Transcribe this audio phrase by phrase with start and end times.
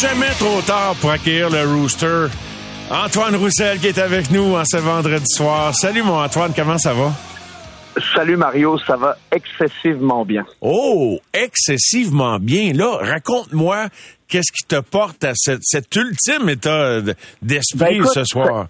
[0.00, 2.26] jamais trop tard pour accueillir le Rooster.
[2.90, 5.74] Antoine Roussel qui est avec nous en ce vendredi soir.
[5.74, 7.12] Salut mon Antoine, comment ça va?
[8.14, 10.46] Salut Mario, ça va excessivement bien.
[10.60, 12.72] Oh, excessivement bien.
[12.72, 13.88] Là, raconte-moi
[14.28, 17.00] qu'est-ce qui te porte à cette- cet ultime état
[17.42, 18.68] d'esprit Ben, écoute, ce soir?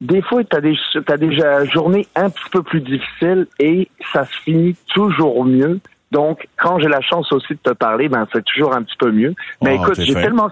[0.00, 0.76] Des fois, tu as des,
[1.06, 5.80] t'as des euh, journées un petit peu plus difficiles et ça se finit toujours mieux.
[6.10, 9.10] Donc, quand j'ai la chance aussi de te parler, ben c'est toujours un petit peu
[9.10, 9.34] mieux.
[9.62, 10.48] Mais Oh, écoute, j'ai tellement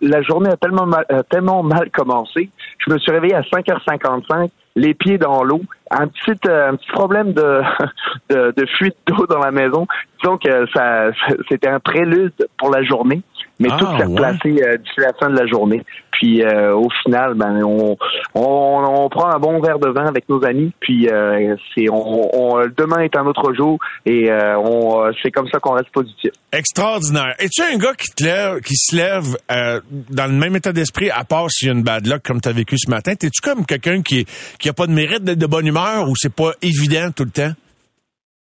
[0.00, 2.50] la journée a tellement mal, euh, tellement mal commencé.
[2.78, 6.90] Je me suis réveillé à 5h55, les pieds dans l'eau, un petit euh, un petit
[6.90, 7.62] problème de
[8.30, 9.86] de, de fuite d'eau dans la maison.
[10.20, 11.10] Disons que ça
[11.48, 13.22] c'était un prélude pour la journée,
[13.60, 14.04] mais Ah, tout s'est ouais.
[14.06, 15.82] replacé euh, d'ici la fin de la journée.
[16.12, 17.96] Puis euh, au final, ben on,
[18.34, 20.72] on on prend un bon verre de vin avec nos amis.
[20.80, 25.48] Puis euh, c'est on, on- demain est un autre jour et euh, on c'est comme
[25.48, 26.32] ça qu'on reste positif.
[26.52, 27.34] Extraordinaire.
[27.38, 29.80] Es-tu un gars qui te lève, qui se lève euh,
[30.10, 32.48] dans le même état d'esprit, à part s'il y a une bad luck comme tu
[32.48, 33.14] as vécu ce matin?
[33.14, 34.26] T'es-tu comme quelqu'un qui,
[34.58, 37.30] qui a pas de mérite d'être de bonne humeur ou c'est pas évident tout le
[37.30, 37.52] temps?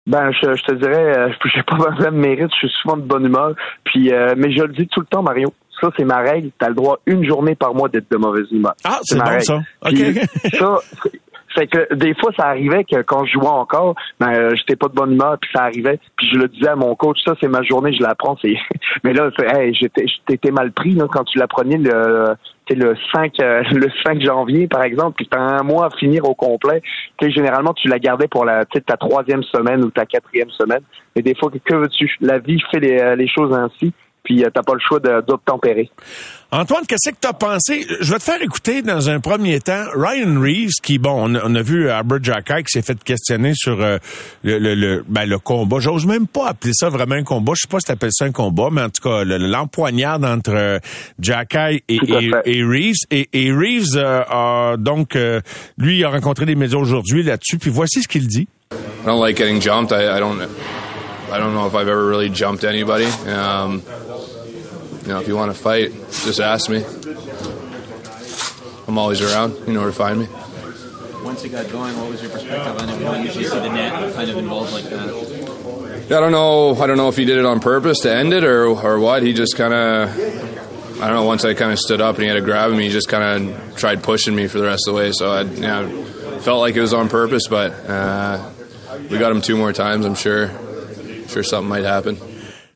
[0.07, 3.03] Ben je, je te dirais, euh, j'ai pas besoin de mérite, je suis souvent de
[3.03, 3.53] bonne humeur.
[3.83, 5.53] Puis euh, mais je le dis tout le temps, Mario.
[5.81, 6.51] Ça c'est ma règle.
[6.57, 8.73] T'as le droit une journée par mois d'être de mauvaise humeur.
[8.83, 9.43] Ah, c'est ma bon règle.
[9.43, 9.55] ça.
[9.55, 9.93] OK.
[9.93, 10.77] Puis, ça,
[11.55, 14.87] fait que des fois, ça arrivait que quand je jouais encore, ben euh, j'étais pas
[14.87, 17.47] de bonne humeur, puis ça arrivait, puis je le disais à mon coach, ça c'est
[17.47, 18.37] ma journée, je l'apprends.
[18.41, 18.55] C'est,
[19.03, 22.35] mais là, c'est, hey, j'étais, j'étais mal pris là, quand tu l'apprenais le,
[22.67, 26.25] sais, le 5 euh, le 5 janvier par exemple, puis t'as un mois à finir
[26.25, 26.81] au complet.
[27.17, 30.81] Tu généralement, tu la gardais pour la, ta troisième semaine ou ta quatrième semaine.
[31.15, 32.17] Mais des fois, que, veux-tu?
[32.21, 33.93] La vie fait les, euh, les choses ainsi,
[34.25, 35.89] puis euh, t'as pas le choix de, d'obtempérer.
[36.51, 37.85] Antoine, qu'est-ce que tu as pensé?
[37.99, 41.41] Je vais te faire écouter dans un premier temps Ryan Reeves, qui, bon, on a,
[41.43, 43.97] on a vu Albert Jackai qui s'est fait questionner sur euh,
[44.43, 45.79] le, le, le, ben, le combat.
[45.79, 47.53] J'ose même pas appeler ça vraiment un combat.
[47.55, 50.53] Je sais pas si t'appelles ça un combat, mais en tout cas, le- l'empoignade entre
[50.55, 50.79] euh,
[51.89, 52.95] et, Reeves.
[53.11, 55.41] Et, et Reeves euh, a donc, euh,
[55.77, 58.47] lui, il a rencontré les médias aujourd'hui là-dessus, puis voici ce qu'il dit.
[58.71, 59.91] I don't like getting jumped.
[59.91, 60.39] I, I don't.
[61.35, 63.03] I don't know if I've ever really jumped anybody.
[63.05, 63.83] Um,
[65.01, 66.81] you know, if you want to fight, just ask me.
[68.87, 69.55] I'm always around.
[69.67, 70.27] You know where to find me.
[71.25, 72.99] Once it got going, what was your perspective on it?
[72.99, 75.09] Don't usually see the net kind of involved like that.
[76.05, 76.73] I don't know.
[76.75, 79.21] I don't know if he did it on purpose to end it or or what.
[79.21, 80.17] He just kind of.
[81.01, 81.23] I don't know.
[81.25, 83.49] Once I kind of stood up and he had to grab me, he just kind
[83.49, 85.11] of tried pushing me for the rest of the way.
[85.11, 86.05] So I, you know,
[86.39, 88.49] felt like it was on purpose, but uh,
[89.09, 90.05] we got him two more times.
[90.05, 90.51] I'm sure.
[91.27, 92.15] Sure, something might happen.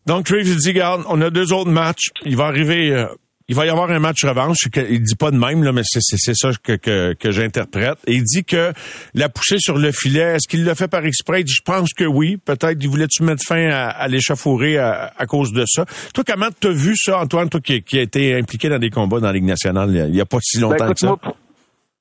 [0.06, 2.08] Donc, Reeves, il dit, regarde, on a deux autres matchs.
[2.26, 3.06] Il va arriver, euh,
[3.48, 4.58] il va y avoir un match revanche.
[4.76, 6.00] Il dit pas de même, là, mais c'est,
[6.34, 7.98] ça que, que, que j'interprète.
[8.08, 8.74] Et il dit que
[9.14, 11.42] la poussée sur le filet, est-ce qu'il l'a fait par exprès?
[11.42, 12.38] Il dit, je pense que oui.
[12.38, 15.86] Peut-être, il voulait-tu mettre fin à, à à, à cause de ça?
[16.14, 19.20] Toi, comment t'as vu ça, Antoine, toi qui, qui a été impliqué dans des combats
[19.20, 20.96] dans la Ligue nationale il y a, il y a pas si longtemps Ben, écoute,
[20.96, 21.08] que ça?
[21.08, 21.20] moi,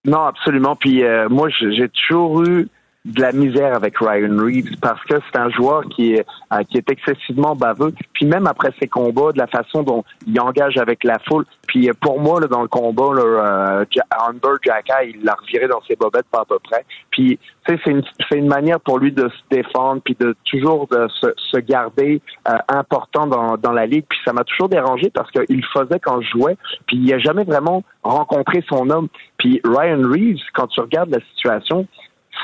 [0.07, 0.77] Non, absolument.
[0.77, 2.69] Puis euh, moi, j'ai toujours eu
[3.05, 6.79] de la misère avec Ryan Reeves parce que c'est un joueur qui est euh, qui
[6.79, 7.93] est excessivement baveux.
[8.13, 11.45] Puis même après ses combats, de la façon dont il engage avec la foule.
[11.67, 13.85] Puis euh, pour moi, là, dans le combat, là, euh,
[14.29, 16.85] Amber Jacka, il l'a reviré dans ses bobettes pas à peu près.
[17.11, 21.07] Puis c'est une c'est une manière pour lui de se défendre puis de toujours de
[21.21, 22.21] se, se garder
[22.69, 24.05] important dans dans la ligue.
[24.09, 26.57] Puis ça m'a toujours dérangé parce qu'il faisait quand je jouais.
[26.87, 29.09] Puis il a jamais vraiment rencontré son homme.
[29.39, 31.87] Puis Ryan Reeves, quand tu regardes la situation,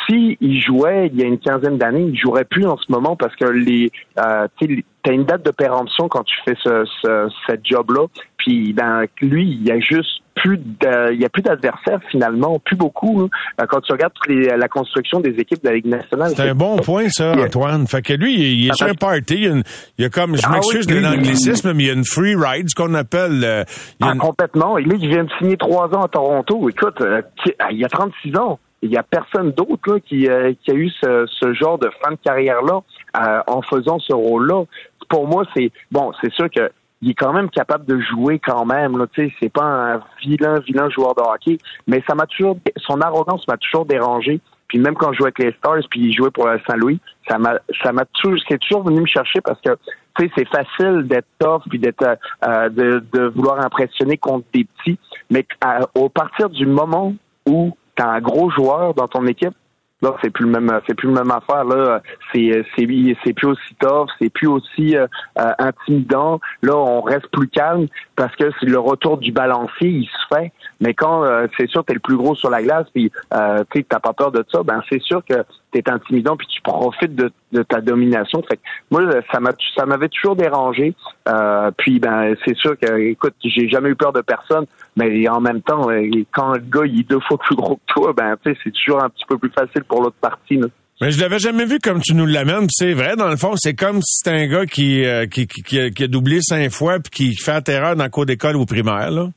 [0.07, 3.17] si il jouait il y a une quinzaine d'années, il jouerait plus en ce moment
[3.17, 7.29] parce que les, euh, tu as une date de péremption quand tu fais ce, ce,
[7.47, 8.07] cette job-là.
[8.39, 12.77] Puis ben lui, il a juste plus de- il y a plus d'adversaires finalement, plus
[12.77, 13.21] beaucoup.
[13.23, 13.29] hein.
[13.61, 16.55] Euh, Quand tu regardes les- la construction des équipes de la Ligue nationale, C'est un
[16.55, 17.87] bon point, ça, Antoine.
[17.87, 19.35] Fait que lui, il, il est sur un party.
[19.37, 19.63] Il y a, une-
[19.99, 22.05] il y a comme, je Ah m'excuse oui, de l'anglicisme, mais il y a une
[22.05, 23.43] free ride, ce qu'on appelle.
[23.45, 23.65] euh,
[24.01, 24.77] il y a Ah, une- complètement.
[24.77, 26.69] Et lui, il vient de signer trois ans à Toronto.
[26.69, 27.23] Écoute, euh,
[27.61, 28.59] ah, il y a 36 ans.
[28.85, 32.13] Il y a personne d'autre qui, euh, qui a eu ce, ce genre de fin
[32.13, 32.83] de carrière-là
[33.17, 34.65] euh, en faisant ce rôle-là.
[35.09, 36.71] Pour moi, c'est bon, c'est sûr que
[37.01, 38.97] il est quand même capable de jouer quand même.
[38.97, 43.47] Là, c'est pas un vilain, vilain joueur de hockey, mais ça m'a toujours, son arrogance
[43.49, 44.41] m'a toujours dérangé.
[44.69, 47.59] Puis même quand je jouais avec les Stars, puis il jouait pour Saint-Louis, ça m'a,
[47.83, 49.77] ça m'a toujours, c'est toujours venu me chercher parce que
[50.17, 52.03] tu sais, c'est facile d'être tough puis d'être,
[52.47, 54.99] euh, de, de vouloir impressionner contre des petits,
[55.31, 57.15] mais à, au partir du moment
[57.47, 59.55] où t'as un gros joueur dans ton équipe,
[60.03, 62.03] là c'est plus le même, c'est plus le même affaire là.
[62.33, 62.87] C'est, c'est,
[63.25, 65.07] c'est plus aussi tough, c'est plus aussi euh,
[65.39, 66.41] euh, intimidant.
[66.63, 67.87] Là, on reste plus calme
[68.17, 70.53] parce que c'est le retour du balancier, il se fait.
[70.81, 73.85] Mais quand euh, c'est sûr t'es le plus gros sur la glace, puis euh, tu
[73.85, 77.31] t'as pas peur de ça, ben c'est sûr que t'es intimidant puis tu profites de,
[77.53, 78.43] de ta domination.
[78.49, 80.95] Fait que moi, ça m'a ça m'avait toujours dérangé.
[81.29, 84.67] Euh, puis ben c'est sûr que écoute, j'ai jamais eu peur de personne,
[84.97, 87.93] mais en même temps, euh, quand le gars il est deux fois plus gros que
[87.93, 90.57] toi, ben c'est toujours un petit peu plus facile pour l'autre partie.
[90.57, 90.67] Là.
[91.01, 92.67] Mais je l'avais jamais vu comme tu nous l'amènes.
[92.71, 95.91] C'est vrai, dans le fond, c'est comme si c'était un gars qui, euh, qui, qui,
[95.91, 98.65] qui a doublé cinq fois puis qui fait la terreur dans le cours d'école ou
[98.65, 99.29] primaire, là.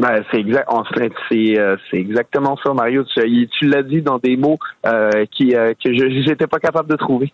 [0.00, 0.66] Ben, c'est exact.
[0.68, 0.82] En
[1.28, 3.04] c'est euh, exactement ça, Mario.
[3.04, 6.96] Tu, l'as dit dans des mots euh, qui euh, que je j'étais pas capable de
[6.96, 7.30] trouver.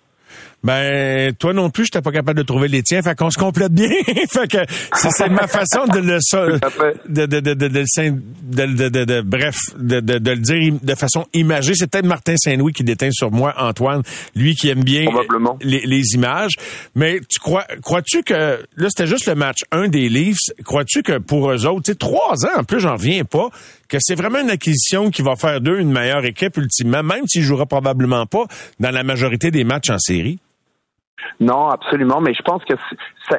[0.65, 3.01] Ben, toi non plus, j'étais pas capable de trouver les tiens.
[3.03, 3.89] Fait qu'on se complète bien.
[4.33, 4.59] fait que
[4.95, 6.19] c'est ma façon de le,
[7.09, 10.31] de, de, de, de, de, le syn- de, de, de- de- bref, de, de, de
[10.33, 11.75] le dire de façon imagée.
[11.77, 14.03] C'est peut-être Martin Saint-Louis qui déteint sur moi, Antoine,
[14.35, 15.05] lui qui aime bien
[15.63, 16.55] les, les images.
[16.97, 18.35] Mais tu crois, crois-tu que,
[18.77, 20.37] là, c'était juste le match 1 des Leafs.
[20.65, 23.51] Crois-tu que pour eux autres, tu sais, trois ans, en plus, j'en reviens pas,
[23.89, 27.43] que c'est vraiment une acquisition qui va faire d'eux une meilleure équipe ultimement, même s'ils
[27.43, 28.45] jouera probablement pas
[28.81, 30.39] dans la majorité des matchs en série?
[31.41, 32.75] Non, absolument, mais je pense que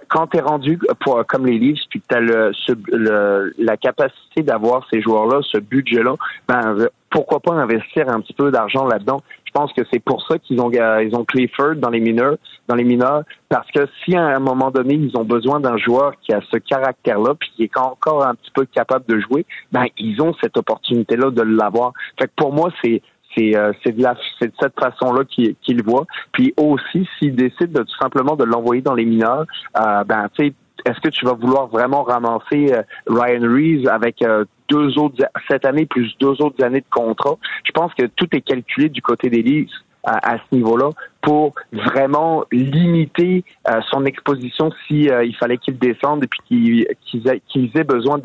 [0.09, 4.85] quand tu es rendu pour, comme les Leafs, puis que tu as la capacité d'avoir
[4.91, 6.15] ces joueurs-là, ce budget-là,
[6.47, 9.21] ben, euh, pourquoi pas investir un petit peu d'argent là-dedans?
[9.47, 12.35] Je pense que c'est pour ça qu'ils ont, ga- ils ont Clifford dans les mineurs,
[12.67, 16.13] dans les mineurs, parce que si à un moment donné, ils ont besoin d'un joueur
[16.21, 19.85] qui a ce caractère-là, puis qui est encore un petit peu capable de jouer, ben,
[19.97, 21.93] ils ont cette opportunité-là de l'avoir.
[22.19, 23.01] Fait que pour moi, c'est,
[23.35, 26.05] c'est euh, de de cette façon-là qu'il le voit.
[26.33, 29.45] Puis aussi, s'il décide de, tout simplement de l'envoyer dans les mineurs,
[29.79, 30.53] euh, ben tu sais,
[30.85, 35.65] est-ce que tu vas vouloir vraiment ramasser euh, Ryan Reeves avec euh, deux autres cette
[35.65, 37.37] année plus deux autres années de contrat?
[37.63, 39.69] Je pense que tout est calculé du côté des Leafs
[40.07, 40.89] à, à ce niveau-là
[41.21, 46.87] pour vraiment limiter euh, son exposition si euh, il fallait qu'il descende et puis qu'il-
[47.05, 48.17] qu'ils aient, besoin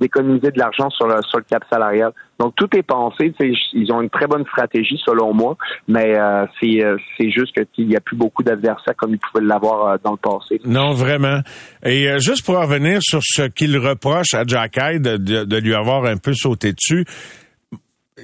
[0.00, 2.12] d'économiser de l'argent sur le, sur le cap salarial.
[2.40, 3.32] Donc tout est pensé.
[3.74, 5.56] Ils ont une très bonne stratégie selon moi,
[5.86, 9.86] mais euh, c'est euh, juste qu'il n'y a plus beaucoup d'adversaires comme ils pouvaient l'avoir
[9.88, 10.60] euh, dans le passé.
[10.64, 11.40] Non, vraiment.
[11.84, 15.56] Et euh, juste pour revenir sur ce qu'il reproche à Jack Hyde de, de- de
[15.58, 17.04] lui avoir un peu sauté dessus,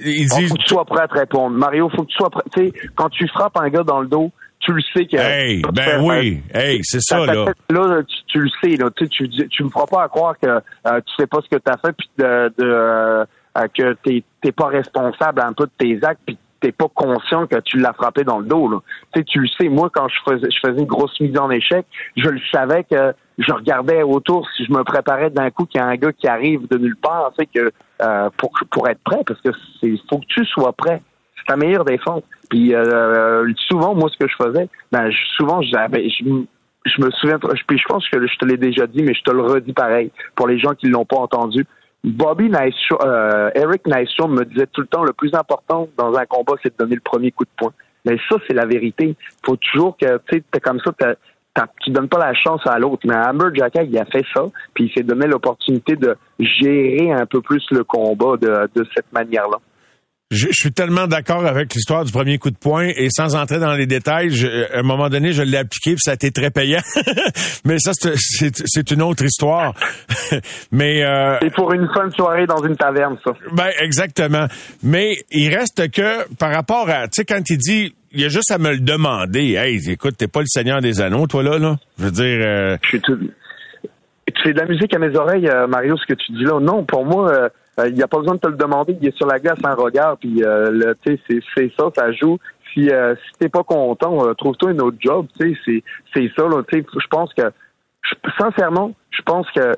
[0.03, 0.47] il dit...
[0.47, 1.55] faut que tu sois prêt à te répondre.
[1.55, 2.43] Mario, faut que tu sois prêt.
[2.53, 5.17] Tu sais, quand tu frappes un gars dans le dos, tu le sais que.
[5.17, 7.45] Hey, ben oui, hey, c'est ça, là.
[7.69, 8.89] là, tu, tu le sais, là.
[8.95, 9.07] Tu,
[9.49, 11.77] tu, me feras pas à croire que euh, tu sais pas ce que tu as
[11.77, 13.25] fait, puis de, de, euh,
[13.73, 17.59] que t'es t'es pas responsable un peu de tes actes, puis t'es pas conscient que
[17.59, 18.79] tu l'as frappé dans le dos, là.
[19.27, 19.69] Tu le sais.
[19.69, 21.85] Moi, quand je faisais, je faisais une grosse mise en échec,
[22.17, 25.83] je le savais que je regardais autour si je me préparais d'un coup qu'il y
[25.83, 27.71] a un gars qui arrive de nulle part, tu sais, que
[28.01, 31.03] euh, pour pour être prêt, parce que c'est faut que tu sois prêt.
[31.37, 32.23] C'est ta meilleure défense.
[32.49, 37.85] Puis euh, souvent, moi, ce que je faisais, ben souvent je me souviens, puis je
[37.87, 40.57] pense que je te l'ai déjà dit, mais je te le redis pareil pour les
[40.57, 41.65] gens qui l'ont pas entendu.
[42.05, 46.25] Bobby Nystrom, euh, Eric Nystrom me disait tout le temps le plus important dans un
[46.27, 47.73] combat, c'est de donner le premier coup de poing.
[48.05, 49.15] Mais ça, c'est la vérité.
[49.43, 51.15] Faut toujours que tu t'es comme ça, t'as-
[51.55, 53.01] t'as- tu donnes pas la chance à l'autre.
[53.07, 54.43] Mais Amber Jacka, il a fait ça,
[54.75, 59.11] puis il s'est donné l'opportunité de gérer un peu plus le combat de, de cette
[59.11, 59.57] manière-là.
[60.31, 63.59] Je, je suis tellement d'accord avec l'histoire du premier coup de poing et sans entrer
[63.59, 66.31] dans les détails, je- à un moment donné, je l'ai appliqué puis ça a été
[66.31, 66.81] très payant.
[67.65, 68.15] Mais ça, c'est-
[68.91, 69.75] une autre histoire.
[70.71, 73.33] Mais euh, C'est pour une de soirée dans une taverne, ça.
[73.53, 74.47] ben exactement.
[74.81, 78.29] Mais il reste que par rapport à, tu sais, quand il dit, il y a
[78.29, 79.53] juste à me le demander.
[79.53, 81.75] Hey, écoute, t'es pas le Seigneur des Anneaux, toi là, là?
[81.99, 82.39] Je veux dire.
[82.47, 83.19] euh, Je suis tout-
[84.33, 86.59] Tu fais de la musique à mes oreilles, euh, Mario, ce que tu dis là.
[86.59, 87.49] Non, pour moi, euh,
[87.85, 88.97] il n'y a pas besoin de te le demander.
[89.01, 92.37] Il est sur la glace un regard, puis euh, tu sais, c'est ça, ça joue.
[92.73, 95.27] Si, euh, si t'es pas content, euh, trouve-toi un autre job.
[95.39, 96.43] Tu sais, c'est ça.
[96.69, 97.43] Tu sais, je pense que
[98.37, 99.73] sincèrement, je pense que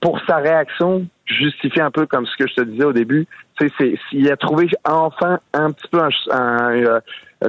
[0.00, 3.26] pour sa réaction, justifie un peu comme ce que je te disais au début.
[3.58, 7.00] Tu sais, il a trouvé enfin un petit peu un, un, euh,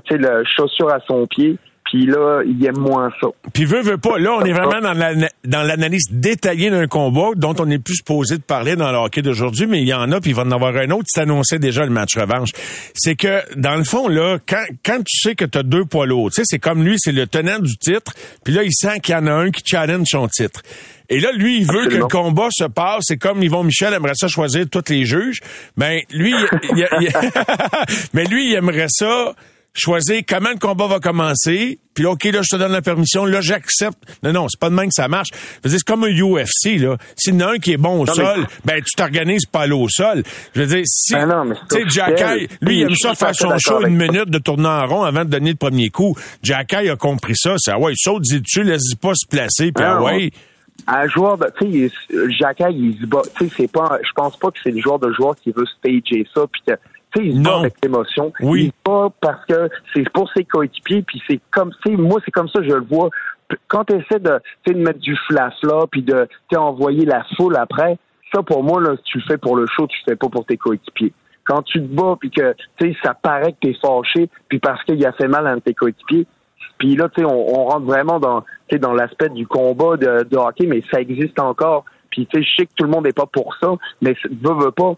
[0.09, 1.57] le chaussure à son pied.
[1.89, 3.27] Puis là, il aime moins ça.
[3.53, 4.17] Puis veut, veut pas.
[4.17, 7.95] Là, on est vraiment dans la- dans l'analyse détaillée d'un combat dont on n'est plus
[7.95, 10.41] supposé de parler dans le hockey d'aujourd'hui, mais il y en a, puis il va
[10.43, 11.05] en avoir un autre.
[11.07, 12.49] Tu t'annonçais déjà le match revanche.
[12.93, 16.05] C'est que, dans le fond, là, quand, quand tu sais que tu as deux poids
[16.05, 18.11] lourds, tu sais, c'est comme lui, c'est le tenant du titre,
[18.43, 20.61] puis là, il sent qu'il y en a un qui challenge son titre.
[21.09, 22.07] Et là, lui, il veut Absolument.
[22.07, 23.03] que le combat se passe.
[23.07, 25.39] C'est comme Yvon Michel aimerait ça choisir tous les juges.
[25.77, 27.09] Ben, lui, il- il- il-
[28.13, 29.33] mais lui, il aimerait ça
[29.77, 31.79] choisir comment le combat va commencer.
[31.93, 33.25] Puis là, OK, là, je te donne la permission.
[33.25, 33.97] Là, j'accepte.
[34.23, 35.29] Non, non, c'est pas de même que ça marche.
[35.31, 36.97] Je veux dire, C'est comme un UFC, là.
[37.15, 39.45] S'il y en a un qui est bon au Non, mais- sol, ben, tu t'organises
[39.45, 40.23] pas aller au sol.
[40.53, 43.15] Je veux dire, si, Ben non, mais c'est tu sais, Jacky, lui, il aime ça
[43.15, 46.15] faire son show une minute de tourner en rond avant de donner le premier coup.
[46.43, 47.55] Jacky a compris ça.
[47.57, 50.29] C'est, ah ouais, il saute, dit dessus, laisse pas se placer, puis ah ouais.
[50.85, 53.21] Un joueur, de- tu sais, Jacques, il se bat.
[53.37, 53.97] Tu sais, c'est pas.
[54.03, 56.61] Je pense pas que c'est le joueur de joueur qui veut stager ça, puis.
[57.15, 57.59] Tu sais, il se bat Non.
[57.59, 58.33] avec l'émotion.
[58.41, 58.71] Oui.
[58.73, 62.31] Il bat parce que c'est pour ses coéquipiers, puis c'est comme, tu sais, moi, c'est
[62.31, 63.09] comme ça, je le vois.
[63.67, 67.97] Quand tu essaies de, de mettre du flash là, puis de, envoyer la foule après,
[68.33, 70.45] ça, pour moi, là, tu le fais pour le show, tu le fais pas pour
[70.45, 71.13] tes coéquipiers.
[71.45, 74.83] Quand tu te bats, puis que, tu sais, ça paraît que t'es fâché, puis parce
[74.83, 76.27] qu'il a fait mal à un de tes coéquipiers,
[76.77, 78.43] puis là, tu sais, on, on rentre vraiment dans,
[78.81, 81.85] dans l'aspect du combat de, de hockey, mais ça existe encore.
[82.09, 84.53] Puis, tu sais, je sais que tout le monde n'est pas pour ça, mais veut,
[84.55, 84.95] veut pas,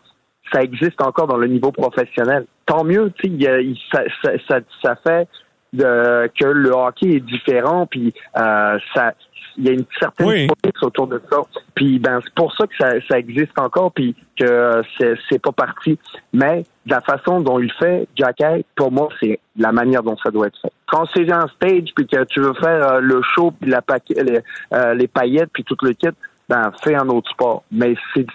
[0.52, 2.46] ça existe encore dans le niveau professionnel.
[2.66, 5.28] Tant mieux, tu sais, il y a- il- ça, ça, ça, ça fait
[5.74, 9.14] de, que le hockey est différent, puis euh, ça,
[9.58, 10.48] il y a une certaine Oui.
[10.82, 11.38] autour de ça.
[11.76, 15.42] Puis, ben, c'est pour ça que ça, ça existe encore, puis que euh, c'est, c'est
[15.42, 16.00] pas parti.
[16.34, 20.48] Mais la façon dont il fait, Jacky, pour moi, c'est la manière dont ça doit
[20.48, 20.72] être fait.
[20.88, 24.16] Quand c'est un stage, puis que tu veux faire euh, le show, puis la paquet,
[24.24, 24.40] les,
[24.74, 26.08] euh, les paillettes, puis tout le kit,
[26.50, 27.64] ben, fais un autre sport.
[27.72, 28.26] Mais c'est,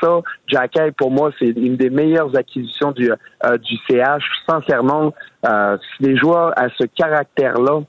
[0.00, 4.22] ça, Jacky, pour moi, c'est une des meilleures acquisitions du, euh, du CH.
[4.48, 5.12] Sincèrement,
[5.44, 7.80] euh, si les joueurs à ce caractère-là,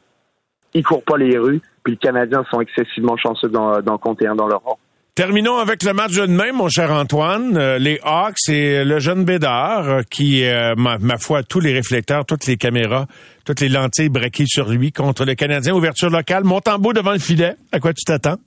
[0.74, 4.48] ils courent pas les rues, puis les Canadiens sont excessivement chanceux d'en, compter un dans
[4.48, 4.80] leur rang.
[5.14, 7.56] Terminons avec le match de demain, mon cher Antoine.
[7.56, 10.44] Euh, les Hawks et le jeune Bédard qui,
[10.76, 13.06] ma, ma foi, tous les réflecteurs, toutes les caméras,
[13.46, 15.74] toutes les lentilles braquées sur lui contre le Canadien.
[15.74, 17.56] Ouverture locale, Montembeau devant le filet.
[17.72, 18.38] À quoi tu t'attends?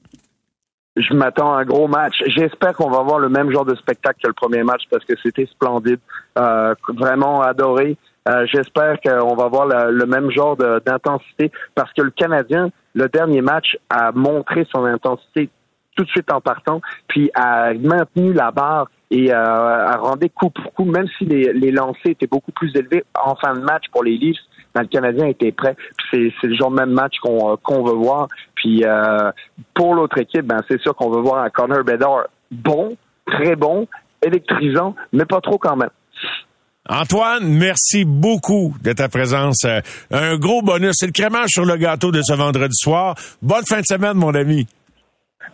[0.97, 2.23] Je m'attends à un gros match.
[2.26, 5.14] J'espère qu'on va avoir le même genre de spectacle que le premier match parce que
[5.23, 6.00] c'était splendide,
[6.38, 7.97] Euh, vraiment adoré.
[8.28, 13.40] Euh, J'espère qu'on va avoir le, même genre d'intensité parce que le Canadien, le dernier
[13.42, 15.50] match, a montré son intensité
[15.97, 20.50] tout de suite en partant, puis a maintenu la barre et euh, a rendu coup
[20.50, 23.85] pour coup, même si les, les lancers étaient beaucoup plus élevés en fin de match
[23.90, 24.38] pour les Leafs,
[24.82, 25.76] le Canadien était prêt.
[26.11, 28.28] C'est le genre de même match qu'on euh, veut voir.
[28.54, 29.30] Puis euh,
[29.75, 33.87] pour l'autre équipe, ben, c'est sûr qu'on veut voir un Connor Bedard bon, très bon,
[34.23, 35.90] électrisant, mais pas trop quand même.
[36.88, 39.64] Antoine, merci beaucoup de ta présence.
[39.66, 39.80] Euh,
[40.11, 40.94] un gros bonus.
[40.94, 43.14] C'est le crémage sur le gâteau de ce vendredi soir.
[43.42, 44.66] Bonne fin de semaine, mon ami.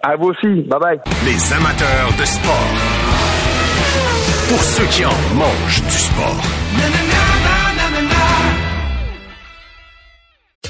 [0.03, 0.63] À vous aussi.
[0.63, 1.01] Bye bye.
[1.25, 2.69] Les amateurs de sport.
[4.49, 7.54] Pour ceux qui en mangent du sport.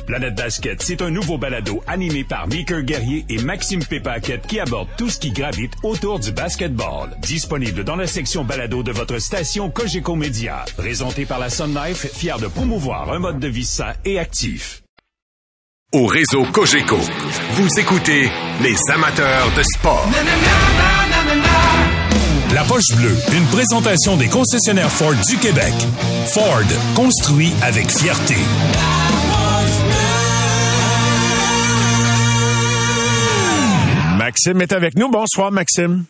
[0.07, 4.89] Planète Basket, c'est un nouveau balado animé par Meeker Guerrier et Maxime Pépaquette qui aborde
[4.99, 7.17] tout ce qui gravite autour du basketball.
[7.21, 10.65] Disponible dans la section balado de votre station Cogeco Média.
[10.77, 14.83] Présenté par la Sun Life, fier de promouvoir un mode de vie sain et actif.
[15.93, 16.99] Au réseau Cogeco,
[17.53, 18.29] vous écoutez
[18.63, 20.09] les amateurs de sport.
[22.53, 25.73] La Poche Bleue, une présentation des concessionnaires Ford du Québec.
[26.33, 26.63] Ford,
[26.95, 28.37] construit avec fierté.
[34.35, 35.09] Maxime est avec nous.
[35.09, 36.07] Bonsoir, Maxime.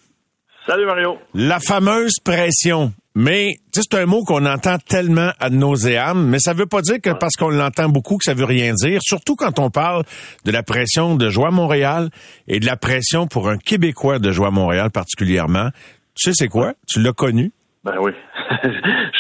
[0.66, 1.18] Salut Mario.
[1.34, 2.94] La fameuse pression.
[3.14, 6.80] Mais, tu sais, c'est un mot qu'on entend tellement à nauséam, mais ça veut pas
[6.80, 9.00] dire que parce qu'on l'entend beaucoup que ça veut rien dire.
[9.02, 10.04] Surtout quand on parle
[10.46, 12.08] de la pression de jouer à Montréal
[12.48, 15.68] et de la pression pour un Québécois de jouer à Montréal particulièrement.
[16.14, 16.72] Tu sais c'est quoi?
[16.88, 17.52] Tu l'as connu?
[17.84, 18.12] Ben oui,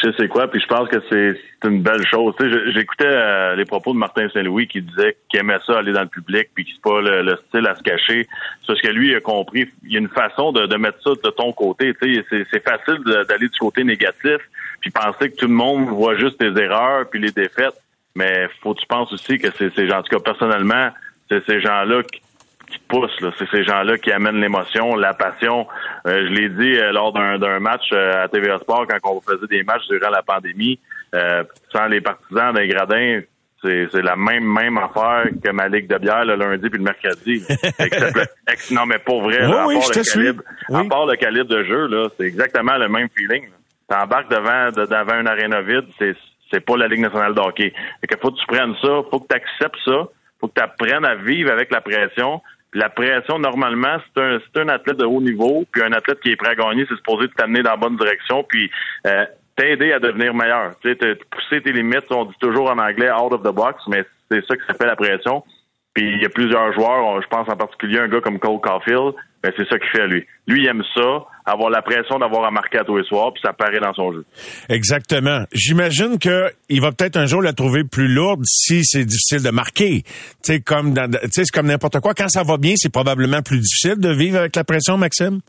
[0.02, 2.34] je sais quoi, puis je pense que c'est une belle chose.
[2.40, 5.92] Tu sais, j'écoutais euh, les propos de Martin Saint-Louis qui disait qu'il aimait ça aller
[5.92, 8.26] dans le public, puis que c'est pas le, le style à se cacher.
[8.66, 9.70] C'est ce que lui a compris.
[9.84, 11.92] Il y a une façon de, de mettre ça de ton côté.
[12.00, 14.38] Tu sais, c'est- facile d'aller du côté négatif,
[14.80, 17.74] puis penser que tout le monde voit juste tes erreurs puis les défaites.
[18.16, 20.88] Mais faut que tu penses aussi que c'est ces gens, en tout cas personnellement,
[21.30, 22.20] c'est ces gens-là qui
[22.74, 23.20] qui poussent.
[23.20, 23.30] là.
[23.38, 25.66] C'est ces gens-là qui amènent l'émotion, la passion.
[26.06, 29.20] Euh, je l'ai dit euh, lors d'un d'un match euh, à TVA Sport quand on
[29.20, 30.78] faisait des matchs durant la pandémie.
[31.14, 33.20] euh, sans les partisans des gradins,
[33.62, 36.84] C'est, c'est la même même affaire que ma ligue de bière le lundi puis le
[36.84, 37.42] mercredi.
[37.78, 40.42] Except- ex- non, mais pour vrai, Oui, là, à, oui, part je le calibre,
[40.74, 43.44] à part le calibre de jeu, là, c'est exactement le même feeling.
[43.44, 43.56] là.
[44.00, 46.14] T'embarques devant, de- devant une aréna vide, c'est,
[46.50, 47.72] c'est pas la Ligue nationale de hockey.
[48.00, 50.08] Fait que faut que tu prennes ça, faut que tu acceptes ça,
[50.40, 52.42] faut que tu apprennes à vivre avec la pression.
[52.74, 56.36] La pression, normalement, c'est un, un athlète de haut niveau, puis un athlète qui est
[56.36, 58.70] prêt à gagner, c'est supposé t'amener dans la bonne direction, puis
[59.06, 59.24] euh,
[59.56, 60.72] t'aider à devenir meilleur.
[60.80, 64.04] Tu sais, pousser tes limites, on dit toujours en anglais out of the box, mais
[64.30, 65.44] c'est ça qui s'appelle la pression.
[65.94, 69.14] Puis il y a plusieurs joueurs, je pense en particulier un gars comme Cole Caulfield,
[69.44, 70.24] ben c'est ça qu'il fait lui.
[70.46, 73.42] Lui, il aime ça, avoir la pression d'avoir à marquer à tous les soirs, puis
[73.44, 74.24] ça paraît dans son jeu.
[74.70, 75.44] Exactement.
[75.52, 79.50] J'imagine que il va peut-être un jour la trouver plus lourde si c'est difficile de
[79.50, 80.02] marquer.
[80.02, 82.14] Tu sais, comme dans- tu sais, c'est comme n'importe quoi.
[82.14, 85.40] Quand ça va bien, c'est probablement plus difficile de vivre avec la pression, Maxime?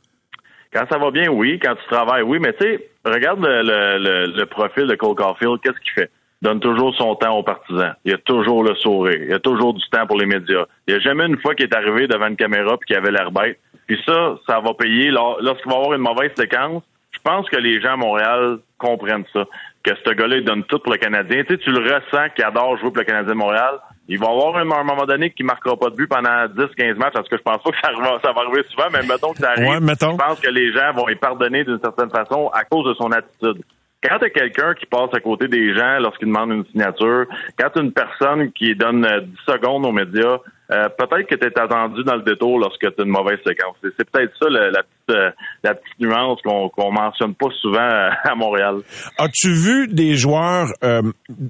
[0.74, 1.58] Quand ça va bien, oui.
[1.64, 2.38] Quand tu travailles, oui.
[2.42, 5.62] Mais tu sais, regarde le, le, le, le profil de Cole Caulfield.
[5.64, 6.12] Qu'est-ce qu'il fait?
[6.42, 7.96] Donne toujours son temps aux partisans.
[8.04, 9.20] Il a toujours le sourire.
[9.22, 10.66] Il a toujours du temps pour les médias.
[10.88, 13.12] Il n'y a jamais une fois qu'il est arrivé devant une caméra puis qu'il avait
[13.12, 13.60] l'air bête.
[13.88, 15.10] Puis ça, ça va payer.
[15.12, 18.58] Lors- Lorsqu'il va y avoir une mauvaise séquence, je pense que les gens à Montréal
[18.78, 19.46] comprennent ça.
[19.84, 21.44] Que ce gars-là, il donne tout pour le Canadien.
[21.44, 23.76] Tu sais, tu le ressens qu'il adore jouer pour le Canadien de Montréal.
[24.08, 27.14] Il va y avoir un, moment donné qu'il marquera pas de but pendant 10-15 matchs,
[27.14, 29.40] parce que je pense pas que ça, arrive- ça va arriver souvent, mais mettons que
[29.40, 29.68] ça arrive.
[29.68, 30.12] Ouais, mettons.
[30.12, 33.12] Je pense que les gens vont lui pardonner d'une certaine façon à cause de son
[33.12, 33.64] attitude.
[34.08, 37.26] Quand t'as quelqu'un qui passe à côté des gens lorsqu'il demande une signature,
[37.58, 40.38] quand t'as une personne qui donne euh, 10 secondes aux médias,
[40.72, 43.76] euh, peut-être que t'es attendu dans le détour lorsque t'as une mauvaise séquence.
[43.82, 45.32] C'est peut-être ça la, petite, euh,
[45.64, 48.78] la petite nuance qu'on qu'on mentionne pas souvent euh, à Montréal.
[49.18, 51.02] As-tu vu des joueurs euh,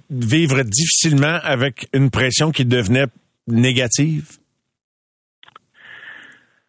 [0.09, 3.07] vivre difficilement avec une pression qui devenait
[3.47, 4.38] négative?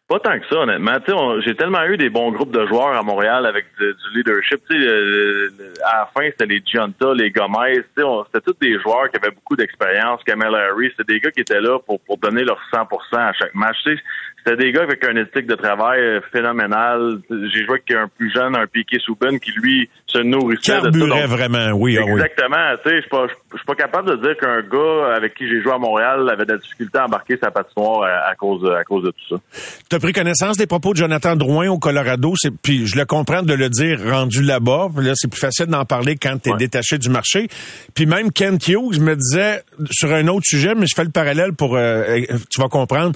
[0.08, 1.40] Pas tant que ça, honnêtement.
[1.40, 4.60] J'ai tellement eu des bons groupes de joueurs à Montréal avec du, leadership.
[4.70, 7.82] Le- le- à la fin, c'était les Giunta, les Gomez.
[7.96, 10.22] C'était tous des joueurs qui avaient beaucoup d'expérience.
[10.24, 12.86] Kamel Harry, c'était des gars qui étaient là pour, pour donner leur 100%
[13.16, 13.76] à chaque match.
[14.46, 17.18] C'était des gars avec un éthique de travail euh, phénoménal.
[17.30, 20.80] J'ai joué avec un plus jeune, un Piqué Souben, qui lui se nourrissait de ça.
[20.82, 22.12] Carburait Donc, vraiment, oui, ah oui.
[22.12, 22.76] Exactement.
[22.84, 25.48] Tu sais, je suis pas, je suis pas capable de dire qu'un gars avec qui
[25.48, 28.62] j'ai joué à Montréal avait de la difficulté à embarquer sa patinoire à, à cause,
[28.62, 29.36] de- à cause de tout ça.
[29.90, 33.04] Tu as pris connaissance des propos de Jonathan Drouin au Colorado, c'est puis je le
[33.04, 36.52] comprends de le dire rendu là-bas, là c'est plus facile d'en parler quand tu es
[36.52, 36.58] Ouais.
[36.58, 37.48] détaché du marché.
[37.94, 41.52] Puis même Kent Hughes me disait sur un autre sujet, mais je fais le parallèle
[41.52, 43.12] pour euh, tu vas comprendre.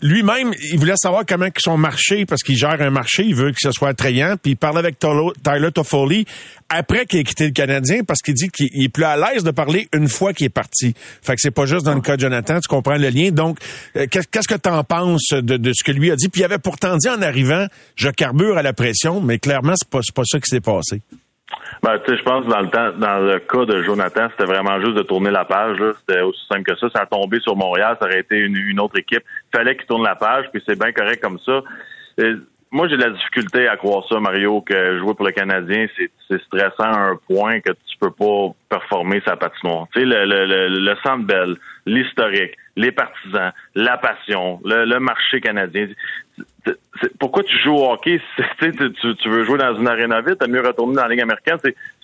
[0.00, 3.58] Lui-même, il voulait savoir comment son marché parce qu'il gère un marché, il veut que
[3.60, 6.24] ce soit attrayant, puis il parlait avec Tyler Toffoli
[6.70, 9.44] après qu'il ait quitté le Canadien parce qu'il dit qu'il il est plus à l'aise
[9.44, 10.94] de parler une fois qu'il est parti.
[11.22, 13.30] Fait que c'est pas juste dans le cas de Jonathan, tu comprends le lien.
[13.30, 13.58] Donc,
[13.96, 16.28] euh, qu'est- qu'est-ce que tu en penses de, ce que lui a dit?
[16.30, 19.90] Puis il avait pourtant dit en arrivant, je carbure à la pression, mais clairement, c'est
[19.90, 21.02] pas, pas ça qui s'est passé.
[21.82, 24.80] Ben, tu sais, je pense dans le temps, dans le cas de Jonathan, c'était vraiment
[24.80, 25.78] juste de tourner la page.
[26.00, 26.88] C'était aussi simple que ça.
[26.94, 29.24] Ça a tombé sur Montréal, ça aurait été une, autre équipe.
[29.52, 31.60] Fallait qu'il tourne la page, puis c'est bien correct comme ça.
[32.20, 32.36] Euh,
[32.72, 36.42] moi, j'ai de la difficulté à croire ça, Mario, que jouer pour le Canadien, c'est
[36.42, 39.86] stressant à un point que tu peux pas performer sa patinoire.
[39.92, 44.98] Tu sais, le, le, le, le centre belle, l'historique, les partisans, la passion, le, le
[45.00, 45.88] marché canadien.
[47.20, 48.20] Pourquoi tu joues au hockey?
[48.60, 51.20] C'est- tu, tu, veux jouer dans une aréna vide, t'as mieux retourner dans la Ligue
[51.22, 51.58] américaine.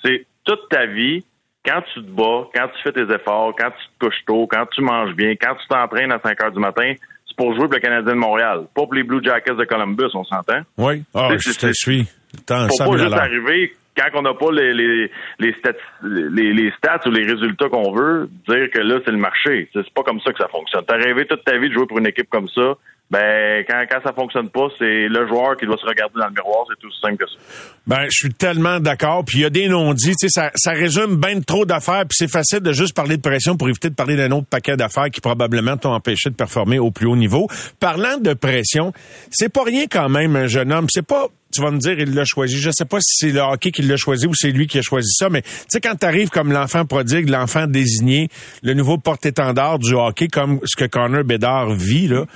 [0.05, 1.25] C'est- toute ta vie,
[1.65, 4.67] quand tu te bats, quand tu fais tes efforts, quand tu te couches tôt, quand
[4.67, 6.95] tu manges bien, quand tu t'entraînes à 5 heures du matin,
[7.39, 10.25] pour jouer pour le Canadien de Montréal, pas pour les Blue Jackets de Columbus, on
[10.25, 10.61] s'entend?
[10.77, 11.03] Oui.
[11.15, 12.07] Ah, C'est- je te suis.
[12.45, 15.73] Tant, Faut pas juste arriver quand on n'a pas les, les, les, stats,
[16.03, 19.69] les, les stats ou les résultats qu'on veut, dire que là, c'est le marché.
[19.73, 20.85] C'est c'est pas comme ça que ça fonctionne.
[20.87, 22.75] T'as rêvé toute ta vie de jouer pour une équipe comme ça.
[23.11, 26.33] Ben, quand, quand ça fonctionne pas, c'est le joueur qui doit se regarder dans le
[26.33, 26.67] miroir.
[26.69, 27.39] C'est tout simple que ça.
[27.87, 29.25] Ben, je suis tellement d'accord.
[29.25, 30.15] Puis il y a des non-dits.
[30.21, 32.03] Tu sais, ça, ça résume bien trop d'affaires.
[32.03, 34.77] Puis c'est facile de juste parler de pression pour éviter de parler d'un autre paquet
[34.77, 37.49] d'affaires qui probablement t'ont empêché de performer au plus haut niveau.
[37.81, 38.93] Parlant de pression,
[39.31, 40.87] c'est pas rien quand même, un jeune homme.
[40.91, 42.59] C'est pas tu vas me dire, il l'a choisi.
[42.59, 44.83] Je sais pas si c'est le hockey qui l'a choisi ou c'est lui qui a
[44.83, 48.29] choisi ça, mais tu sais, quand t'arrives comme l'enfant prodigue, l'enfant désigné,
[48.63, 52.27] le nouveau porte-étendard du hockey, comme ce que Connor Bedard vit, là,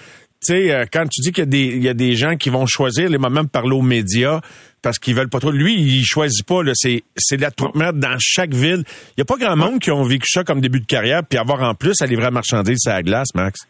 [0.45, 2.51] tu sais, euh, quand tu dis qu'il y a des, y a des gens qui
[2.51, 4.41] vont choisir les de parler aux médias
[4.83, 5.53] parce qu'ils veulent pas trop.
[5.53, 6.63] Lui, il choisit pas.
[6.63, 8.83] Là, c'est, c'est l'attroupement dans chaque ville.
[9.17, 11.39] Il y a pas grand monde qui ont vécu ça comme début de carrière, puis
[11.39, 13.61] avoir en plus à livrer la marchandise à la glace, Max.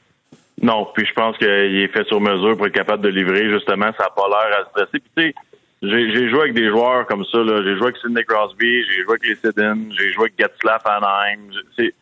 [0.63, 3.91] Non, puis je pense qu'il est fait sur mesure pour être capable de livrer, justement,
[3.99, 5.01] ça n'a pas l'air à stresser.
[5.01, 5.35] Puis tu sais,
[5.83, 7.63] j'ai, joué avec des joueurs comme ça, là.
[7.65, 11.51] J'ai joué avec Sidney Crosby, j'ai joué avec les Sedin, j'ai joué avec Getzlaff Anaheim.
[11.77, 11.93] C'est,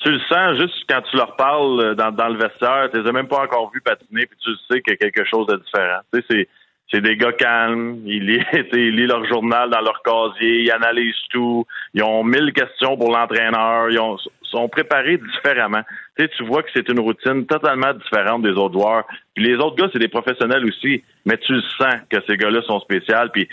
[0.00, 3.08] tu le sens juste quand tu leur parles euh, dans, dans le vestiaire, tu les
[3.08, 5.46] as même pas encore vus patiner, puis tu le sais qu'il y a quelque chose
[5.46, 6.00] de différent.
[6.12, 6.48] Tu sais, c'est,
[6.90, 11.14] c'est des gars calmes, ils lisent, ils lisent leur journal dans leur casier, ils analysent
[11.30, 15.82] tout, ils ont mille questions pour l'entraîneur, ils ont, sont préparés différemment.
[16.16, 19.04] Tu, sais, tu vois que c'est une routine totalement différente des autres joueurs.
[19.34, 22.80] Puis les autres gars, c'est des professionnels aussi, mais tu sens que ces gars-là sont
[22.80, 23.28] spéciaux.
[23.32, 23.48] Puis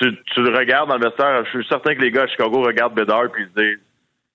[0.00, 2.62] tu, tu le regardes dans le vestiaire, je suis certain que les gars à Chicago
[2.62, 3.87] regardent Bedard puis ils se disent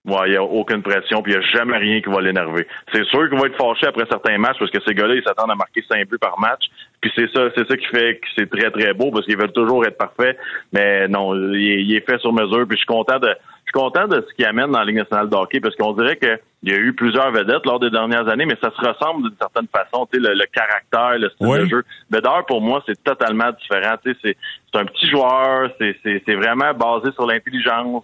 [0.05, 2.67] Ouais, il n'y a aucune pression, puis il n'y a jamais rien qui va l'énerver.
[2.91, 5.51] C'est sûr qu'il va être fâché après certains matchs parce que ces gars-là, ils s'attendent
[5.51, 6.65] à marquer 5 buts par match.
[6.99, 9.53] Puis c'est ça, c'est ça qui fait que c'est très, très beau parce qu'ils veulent
[9.53, 10.37] toujours être parfaits.
[10.73, 12.67] Mais non, il est, fait sur mesure.
[12.67, 13.29] Puis je suis content de.
[13.65, 15.93] Je suis content de ce qu'il amène dans la Ligue nationale de hockey parce qu'on
[15.93, 19.23] dirait qu'il y a eu plusieurs vedettes lors des dernières années, mais ça se ressemble
[19.23, 21.83] d'une certaine façon, tu sais, le, caractère, le style de jeu.
[22.09, 23.95] Bedard, pour moi, c'est totalement différent.
[24.03, 24.37] Tu sais, c'est,
[24.71, 28.03] c'est un petit joueur, c'est, c'est, c'est vraiment basé sur l'intelligence.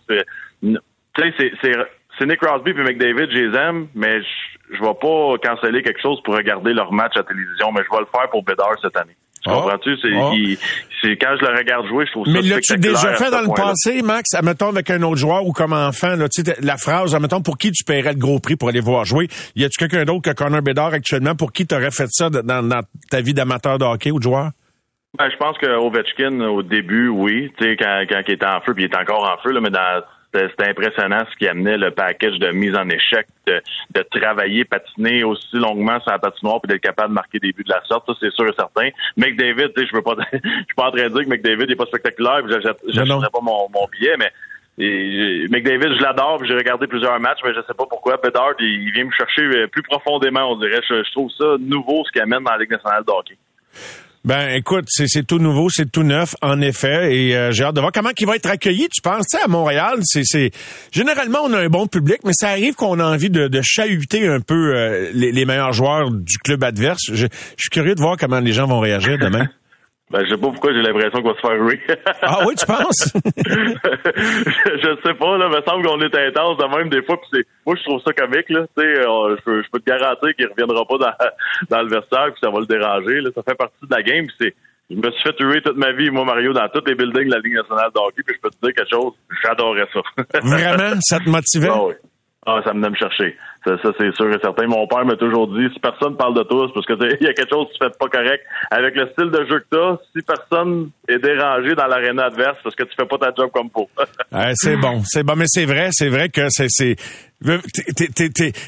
[1.22, 1.52] Tu sais,
[2.18, 6.02] c'est, Nick Crosby et McDavid, je les aime, mais je, je vais pas canceller quelque
[6.02, 8.98] chose pour regarder leur match à télévision, mais je vais le faire pour Bedard cette
[8.98, 9.16] année.
[9.44, 9.54] Tu ah.
[9.54, 9.96] comprends-tu?
[10.14, 10.32] Ah.
[11.02, 13.54] C'est, quand je le regarde jouer, je trouve ça Mais l'as-tu déjà fait dans le
[13.54, 14.34] passé, Max?
[14.34, 16.28] Admettons avec un autre joueur ou comme enfant, là,
[16.62, 19.28] la phrase, admettons, pour qui tu paierais le gros prix pour aller voir jouer?
[19.56, 22.68] Y a-tu quelqu'un d'autre que Connor Bedard actuellement pour qui tu aurais fait ça dans,
[22.68, 24.52] dans ta vie d'amateur de hockey ou de joueur?
[25.18, 27.52] Ben, je pense que Ovechkin, au début, oui.
[27.58, 29.62] Tu sais, quand, quand il était en feu, puis il est encore en feu, là,
[29.62, 33.62] mais dans c'était impressionnant ce qui amenait le package de mise en échec, de,
[33.92, 37.64] de travailler, patiner aussi longuement sur la patinoire puis d'être capable de marquer des buts
[37.64, 38.06] de la sorte.
[38.08, 38.90] Ça, c'est sûr et certain.
[39.18, 41.86] McDavid, je veux pas, je suis pas en train de dire que McDavid n'est pas
[41.86, 44.32] spectaculaire, je n'achèterai pas mon, mon billet, mais
[44.80, 48.16] et, McDavid, je l'adore, j'ai regardé plusieurs matchs, mais je sais pas pourquoi.
[48.18, 50.80] Bedard, il, vient me chercher euh, plus profondément, on dirait.
[50.88, 53.38] Je, je trouve ça nouveau ce qu'il amène dans la Ligue nationale de hockey.
[54.26, 57.80] Ben, écoute, c'est tout nouveau, c'est tout neuf, en effet, et euh, j'ai hâte de
[57.80, 58.90] voir comment il va être accueilli.
[58.90, 60.52] Tu penses, tu sais, à Montréal, c'est
[60.92, 64.42] généralement on a un bon public, mais ça arrive qu'on a envie de, chahuter un
[64.42, 67.02] peu euh, les, les, meilleurs joueurs du club adverse.
[67.10, 67.28] Je, je
[67.58, 69.48] suis curieux de voir comment les gens vont réagir demain.
[70.12, 71.80] Ben, je sais pas pourquoi j'ai l'impression qu'on va se faire ruer.
[72.24, 73.14] ah oui, tu penses?
[73.46, 77.46] je, sais pas, là, me semble qu'on est intense de même des fois, puis c'est,
[77.64, 80.34] moi, je trouve ça comique, là, tu sais, euh, je, peux, je peux te garantir
[80.36, 81.14] qu'il reviendra pas dans,
[81.70, 84.26] dans le vestiaire, puis ça va le déranger, là, ça fait partie de la game,
[84.40, 84.56] c'est,
[84.90, 87.36] je me suis fait ruer toute ma vie, moi, Mario, dans tous les buildings de
[87.36, 90.02] la Ligue nationale de hockey, puis je peux te dire quelque chose, j'adorais ça.
[90.42, 91.00] Vraiment?
[91.02, 91.70] Ça te motivait?
[91.72, 91.94] Ah oui.
[92.46, 93.38] Ah, ça venait me chercher.
[93.66, 94.68] Ça, c'est sûr et certain.
[94.68, 97.30] Mon père m'a toujours dit, si personne parle de toi, c'est parce que il y
[97.30, 98.44] a quelque chose que tu fais pas correct.
[98.72, 102.76] Avec le style de jeu que t'as, si personne est dérangé dans l'aréna adverse, parce
[102.76, 103.90] que tu fais pas ta job comme faut.
[104.54, 106.96] c'est bon, c'est bon, mais c'est vrai, c'est vrai que c'est, c'est,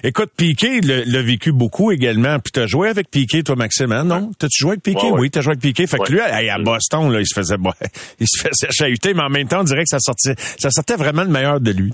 [0.03, 2.39] écoute, Piqué l'a vécu beaucoup également.
[2.39, 4.31] Puis t'as joué avec Piqué, toi, Maxime, hein, non?
[4.37, 5.07] T'as-tu joué avec Piqué?
[5.11, 5.87] Oui, t'as joué avec Piqué.
[5.87, 7.55] Fait que lui, à, Boston, là, il se faisait,
[8.19, 10.95] il se faisait chahuter, mais en même temps, on dirait que ça sortait, ça sortait
[10.95, 11.93] vraiment le meilleur de lui.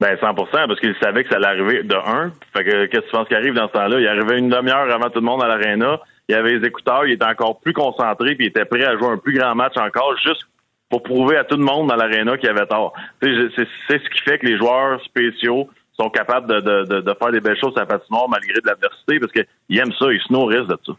[0.00, 2.32] Ben 100% parce qu'il savait que ça allait arriver de un.
[2.56, 4.00] Fait que qu'est-ce que tu penses qui arrive dans ce temps-là?
[4.00, 6.00] Il arrivait une demi-heure avant tout le monde à l'aréna.
[6.28, 9.08] Il avait les écouteurs, il était encore plus concentré, puis il était prêt à jouer
[9.08, 10.44] un plus grand match encore, juste
[10.88, 12.92] pour prouver à tout le monde dans l'aréna qu'il avait tort.
[13.20, 17.40] C'est ce qui fait que les joueurs spéciaux sont capables de, de, de, faire des
[17.40, 20.68] belles choses à la patinoire malgré de l'adversité parce qu'ils aiment ça, ils se nourrissent
[20.68, 20.92] de ça.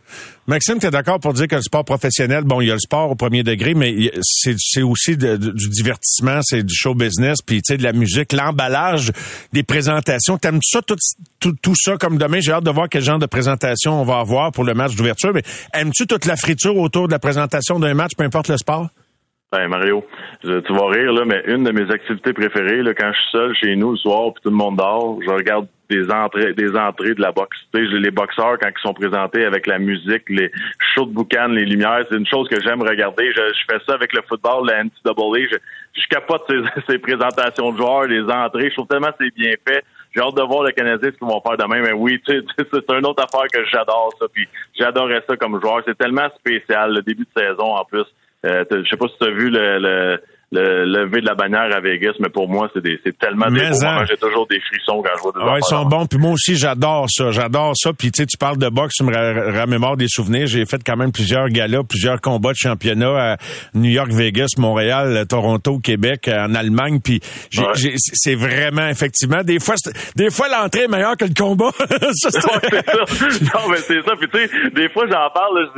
[0.45, 3.09] Maxime, tu d'accord pour dire que le sport professionnel, bon, il y a le sport
[3.09, 7.77] au premier degré, mais c'est aussi du divertissement, c'est du show business, puis tu sais,
[7.77, 9.11] de la musique, l'emballage
[9.51, 10.37] des présentations.
[10.37, 10.97] T'aimes ça, tout,
[11.39, 12.39] tout, tout, ça comme demain?
[12.39, 15.33] J'ai hâte de voir quel genre de présentation on va avoir pour le match d'ouverture,
[15.33, 18.89] mais aimes-tu toute la friture autour de la présentation d'un match, peu importe le sport?
[19.53, 20.03] Ben Mario,
[20.41, 23.55] tu vas rire là, mais une de mes activités préférées là, quand je suis seul
[23.55, 27.13] chez nous le soir puis tout le monde dort, je regarde des entrées, des entrées
[27.13, 27.55] de la boxe.
[27.71, 30.51] Tu sais, les boxeurs quand ils sont présentés avec la musique, les
[30.95, 33.31] shows de boucan, les lumières, c'est une chose que j'aime regarder.
[33.31, 35.59] Je, fais ça avec le football, la NCAA.
[35.93, 38.69] Je, capote ces, ces, présentations de joueurs, les entrées.
[38.69, 39.83] Je trouve tellement c'est bien fait.
[40.15, 41.81] J'ai hâte de voir le Canadien ce qu'ils vont faire demain.
[41.83, 44.25] Mais oui, c'est une autre affaire que j'adore ça.
[44.33, 45.83] Puis j'adorais ça comme joueur.
[45.85, 48.05] C'est tellement spécial le début de saison en plus.
[48.45, 50.19] Euh, je sais pas si tu as vu le, le,
[50.53, 54.05] le lever de la bannière à Vegas, mais pour moi, c'est c'est tellement des hein.
[54.07, 56.05] J'ai toujours des frissons quand je vois des ah, Ils sont bons.
[56.05, 57.31] Puis moi aussi, j'adore ça.
[57.31, 57.91] J'adore ça.
[57.93, 60.47] Puis tu sais, tu parles de boxe, tu me ramémores des souvenirs.
[60.47, 63.37] J'ai fait quand même plusieurs galas, plusieurs combats de championnat à
[63.73, 66.99] New York, Vegas, Montréal, Toronto, Québec, en Allemagne.
[67.03, 67.19] Puis
[67.51, 69.75] c'est vraiment, effectivement, des fois,
[70.15, 71.71] des fois l'entrée est meilleure que le combat.
[72.11, 72.59] ça, ça.
[73.55, 74.13] Non, mais c'est ça.
[74.19, 75.69] Puis tu sais, des fois, j'en parle,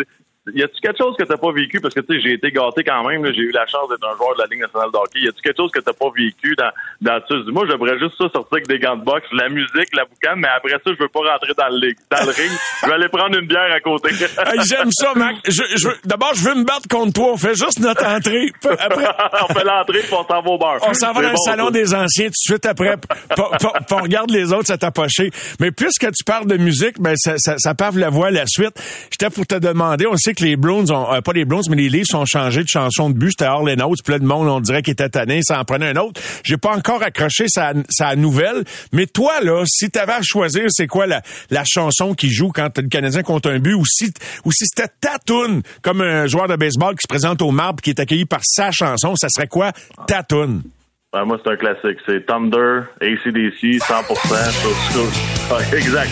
[0.53, 1.79] y a-tu quelque chose que t'as pas vécu?
[1.79, 4.15] Parce que tu sais j'ai été gâté quand même j'ai eu la chance d'être un
[4.15, 5.19] joueur de la Ligue nationale de hockey.
[5.21, 6.69] Y a-tu quelque chose que t'as pas vécu dans
[7.01, 7.35] dans ça?
[7.51, 10.49] Moi j'aimerais juste ça sortir avec des gants de boxe la musique la boucane mais
[10.55, 12.51] après ça je veux pas rentrer dans le dans le ring.
[12.81, 14.13] Je vais aller prendre une bière à côté.
[14.69, 17.33] J'aime ça Mac je, je d'abord je veux me battre contre toi.
[17.33, 18.51] On fait juste notre entrée.
[18.63, 19.05] Après.
[19.49, 20.77] On fait l'entrée puis on s'en va au bar.
[20.87, 22.95] On s'en va dans le salon des anciens tout de suite après.
[23.37, 25.31] On regarde les autres ça t'a poché.
[25.59, 28.45] Mais puisque tu parles de musique ben ça, ça, ça pave la voie à la
[28.45, 28.79] suite.
[29.11, 31.75] J'étais pour te demander on sait que les Browns ont, euh, pas les Browns, mais
[31.77, 33.31] les Leafs ont changé de chanson de but.
[33.31, 33.99] C'était and Out.
[34.03, 36.21] Puis là, le monde, on dirait qu'il était tanné, ça en prenait un autre.
[36.43, 38.63] J'ai pas encore accroché sa, sa nouvelle.
[38.91, 42.77] Mais toi, là, si t'avais à choisir, c'est quoi la, la chanson qui joue quand
[42.77, 44.11] le Canadien compte un but ou si,
[44.45, 47.81] ou si c'était ta toune, comme un joueur de baseball qui se présente au marbre
[47.81, 49.71] qui est accueilli par sa chanson, ça serait quoi
[50.07, 50.61] ta toune?
[51.13, 51.97] Ben, moi, c'est un classique.
[52.05, 54.51] C'est Thunder, ACDC, 100%.
[54.51, 55.11] sur- sur-
[55.51, 56.09] Ah, exact.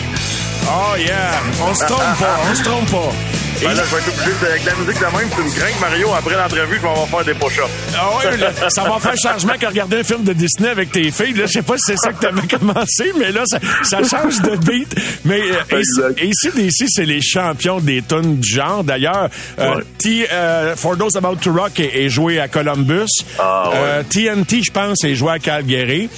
[0.66, 1.42] Oh yeah!
[1.62, 3.43] On se trompe pas, on se trompe pas.
[3.62, 4.46] Ben là, je vais être obligé.
[4.46, 6.08] Avec la musique de même, tu me crains, Mario.
[6.12, 7.70] Après l'entrevue, je vais m'en faire des push-ups.
[7.96, 11.10] Ah ouais, là, ça va faire changement qu'à regarder un film de Disney avec tes
[11.10, 11.32] filles.
[11.34, 14.40] Là, je sais pas si c'est ça que t'avais commencé, mais là, ça, ça change
[14.42, 14.94] de beat.
[15.24, 15.40] Mais
[15.72, 15.82] euh,
[16.22, 18.84] ici, d'ici, c'est les champions des tunes du genre.
[18.84, 19.82] D'ailleurs, euh, Ouais.
[19.98, 23.06] T, euh, For Those About to Rock est, est joué à Columbus.
[23.38, 23.76] Ah, ouais.
[23.76, 26.08] Euh, TNT, je pense, est joué à Calgary.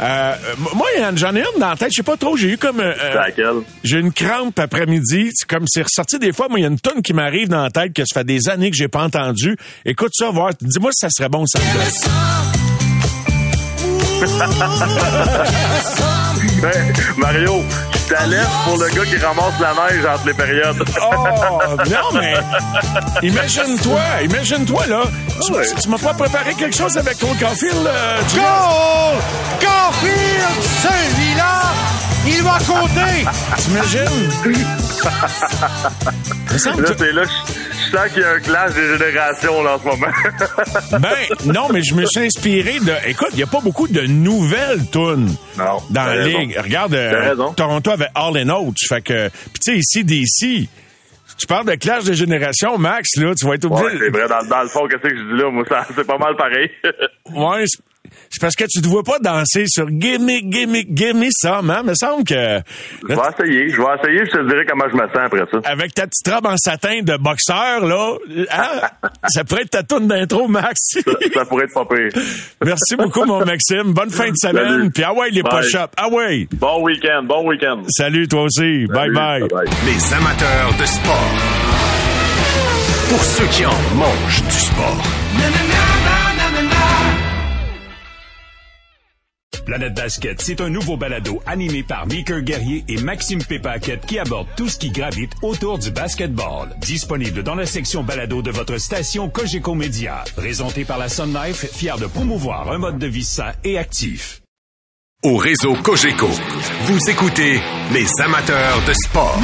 [0.00, 0.34] Euh,
[0.74, 1.88] moi, j'en ai une dans la tête.
[1.92, 2.36] Je sais pas trop.
[2.36, 2.80] J'ai eu comme...
[2.80, 3.62] euh, laquelle?
[3.82, 5.30] j'ai une crampe après-midi.
[5.34, 6.48] C'est comme c'est ressorti des fois.
[6.48, 8.48] Moi, il y a une tonne qui m'arrive dans la tête que ça fait des
[8.48, 9.56] années que j'ai pas entendu.
[9.84, 10.50] Écoute ça, voir.
[10.60, 11.58] Dis-moi si ça serait bon, ça.
[16.62, 20.84] Ben, Mario, je t'alerte pour le gars qui ramasse la neige entre les périodes.
[21.02, 21.58] Oh,
[21.90, 22.34] non, mais
[23.28, 25.02] imagine-toi, imagine-toi, là.
[25.44, 25.66] Tu, Ouais.
[25.80, 28.16] tu m'as pas préparé quelque chose avec Cole Caulfield, euh?
[28.34, 29.20] Goal!
[29.60, 31.62] Caulfield, celui-là,
[32.26, 33.26] il va compter!
[33.58, 34.30] T'imagines?
[35.74, 36.60] Là,
[36.98, 37.52] c'est là, je
[37.86, 40.12] je sens qu'il y a un clash des générations là, en ce moment.
[40.98, 42.92] Ben, non, mais je me suis inspiré de.
[43.06, 46.24] Écoute, il n'y a pas beaucoup de nouvelles tunes Non, dans la.
[46.56, 47.34] Regarde, euh.
[47.56, 48.76] Toronto avait All and Out.
[48.88, 49.28] Fait que.
[49.28, 50.68] Puis tu sais, ici, d'ici.
[51.38, 53.84] Tu parles de clash de génération, Max, là, tu vas être obligé.
[53.84, 55.50] Ouais, c'est vrai, dans, dans le fond, qu'est-ce que je dis là?
[55.50, 56.70] Moi, c'est pas mal pareil.
[57.34, 57.64] Ouais,
[58.30, 61.82] c'est- parce que tu te vois pas danser sur Gimme, Gimme, Gimme Some, hein?
[61.84, 62.34] Me semble que.
[62.34, 65.58] Je vais essayer, je vais essayer, je te dirai comment je me sens après ça.
[65.70, 68.14] Avec ta petite robe en satin de boxeur, là,
[68.52, 69.08] hein?
[69.28, 70.78] ça pourrait être ta tourne d'intro, Max.
[70.92, 71.00] Ça,
[71.34, 72.22] ça pourrait être pas pire.
[72.64, 73.92] Merci beaucoup, mon Maxime.
[73.92, 74.68] Bonne fin de semaine.
[74.68, 74.90] Salut.
[74.90, 75.60] Puis ah ouais, les Bye.
[75.60, 75.92] push-ups.
[75.96, 76.46] Ah ouais.
[76.52, 77.82] Bon week-end, bon week-end.
[77.88, 78.86] Salut, toi aussi.
[78.86, 79.42] Bye bye.
[79.86, 81.30] Les amateurs de sport.
[83.08, 85.02] Pour ceux qui en mangent du sport.
[89.66, 94.46] Planète Basket, c'est un nouveau balado animé par Meeker Guerrier et Maxime Pépaquette qui aborde
[94.56, 96.68] tout ce qui gravite autour du basketball.
[96.80, 100.22] Disponible dans la section balado de votre station Cogeco Média.
[100.36, 104.40] Présenté par la Sun Life, fier de promouvoir un mode de vie sain et actif.
[105.24, 106.30] Au réseau Cogeco,
[106.82, 107.60] vous écoutez
[107.92, 109.40] les amateurs de sport.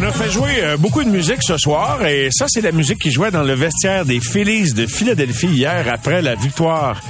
[0.00, 3.00] On a fait jouer euh, beaucoup de musique ce soir et ça, c'est la musique
[3.00, 7.00] qui jouait dans le vestiaire des Phillies de Philadelphie hier après la victoire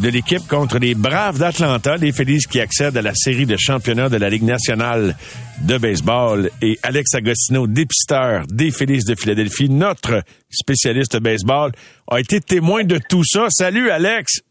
[0.00, 4.10] de l'équipe contre les Braves d'Atlanta, les Phillies qui accèdent à la série de championnats
[4.10, 5.16] de la Ligue nationale
[5.62, 6.50] de baseball.
[6.60, 11.72] Et Alex Agostino, dépisteur des Phillies de Philadelphie, notre spécialiste baseball,
[12.10, 13.46] a été témoin de tout ça.
[13.48, 14.42] Salut Alex!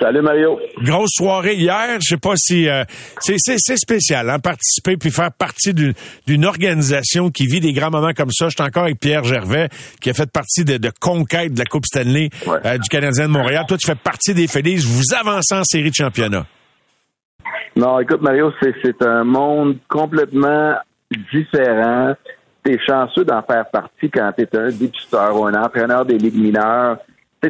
[0.00, 0.58] Salut Mario.
[0.82, 1.98] Grosse soirée hier.
[2.00, 2.82] Je sais pas si euh,
[3.20, 8.30] c'est spécial, hein, participer puis faire partie d'une organisation qui vit des grands moments comme
[8.32, 8.48] ça.
[8.48, 9.68] Je suis encore avec Pierre Gervais
[10.00, 13.32] qui a fait partie de, de conquête de la Coupe Stanley euh, du Canadien de
[13.32, 13.64] Montréal.
[13.68, 14.84] Toi, tu fais partie des Félix.
[14.84, 16.44] Vous avancez en série de championnat.
[17.76, 20.74] Non, écoute, Mario, c'est, c'est un monde complètement
[21.32, 22.14] différent.
[22.64, 26.98] T'es chanceux d'en faire partie quand t'es un dépisteur ou un entraîneur des ligues mineures.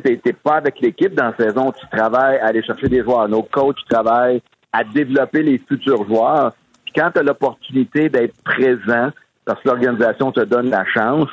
[0.00, 3.28] Tu t'es pas avec l'équipe dans la saison, tu travailles à aller chercher des joueurs.
[3.28, 6.52] Nos coachs travaillent à développer les futurs joueurs.
[6.85, 9.11] Puis quand tu as l'opportunité d'être présent,
[9.44, 11.28] parce que l'organisation te donne la chance,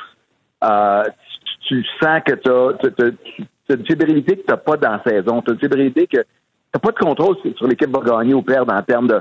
[0.62, 1.04] euh,
[1.66, 5.42] tu, sens que tu as, une fébrilité que tu n'as pas dans la saison.
[5.42, 8.72] Tu as une fébrilité que tu pas de contrôle sur, l'équipe va gagner ou perdre
[8.72, 9.20] en termes de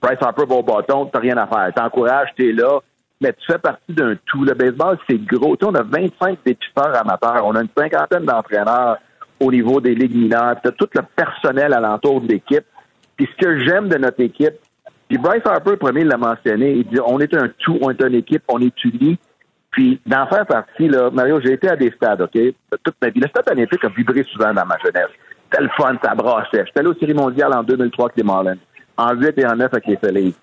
[0.00, 1.70] Price Harper au bâton, tu rien à faire.
[1.74, 2.80] Tu encourages, tu es là,
[3.22, 4.44] mais tu fais partie d'un tout.
[4.44, 5.56] Le baseball, c'est gros.
[5.56, 8.98] Tu sais, on a 25 dépisteurs amateurs, on a une cinquantaine d'entraîneurs
[9.40, 12.64] au niveau des ligues mineures, tu as tout le personnel alentour de l'équipe.
[13.16, 14.54] Puis ce que j'aime de notre équipe,
[15.08, 18.14] puis Bryce Harper, premier, l'a mentionné, il dit on est un tout, on est une
[18.14, 19.18] équipe, on est unis.
[19.70, 22.38] Puis d'en faire partie, là, Mario, j'ai été à des stades, OK?
[22.82, 23.20] Toute ma vie.
[23.20, 25.10] Le stade olympique a vibré souvent dans ma jeunesse.
[25.50, 26.64] C'était le fun, ça brassait.
[26.66, 28.58] J'étais allé aux séries mondiales en 2003 avec les Marlins.
[28.96, 30.34] En 8 et en 9 avec les Phillies.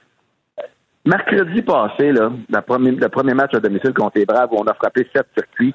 [1.06, 5.08] Mercredi passé, là, le premier match à domicile contre les Braves, où on a frappé
[5.16, 5.74] sept circuits,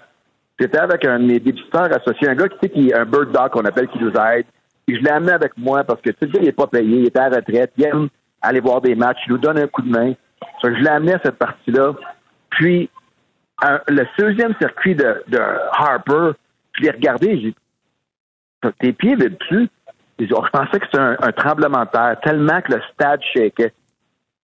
[0.58, 3.50] c'était avec un de mes débuteurs associés, un gars qui, qui est un bird dog
[3.50, 4.46] qu'on appelle, qui nous aide.
[4.86, 7.16] Je l'ai amené avec moi parce que, tu sais, il n'est pas payé, il est
[7.16, 8.08] à retraite, il aime
[8.42, 10.12] aller voir des matchs, il nous donne un coup de main.
[10.62, 11.94] Je l'ai amené à cette partie-là.
[12.50, 12.90] Puis,
[13.88, 15.22] le deuxième circuit de,
[15.72, 16.32] Harper,
[16.74, 19.68] je l'ai regardé, j'ai tes pieds plus.
[20.18, 23.72] je pensais que c'était un, un tremblement de terre, tellement que le stade shakeait.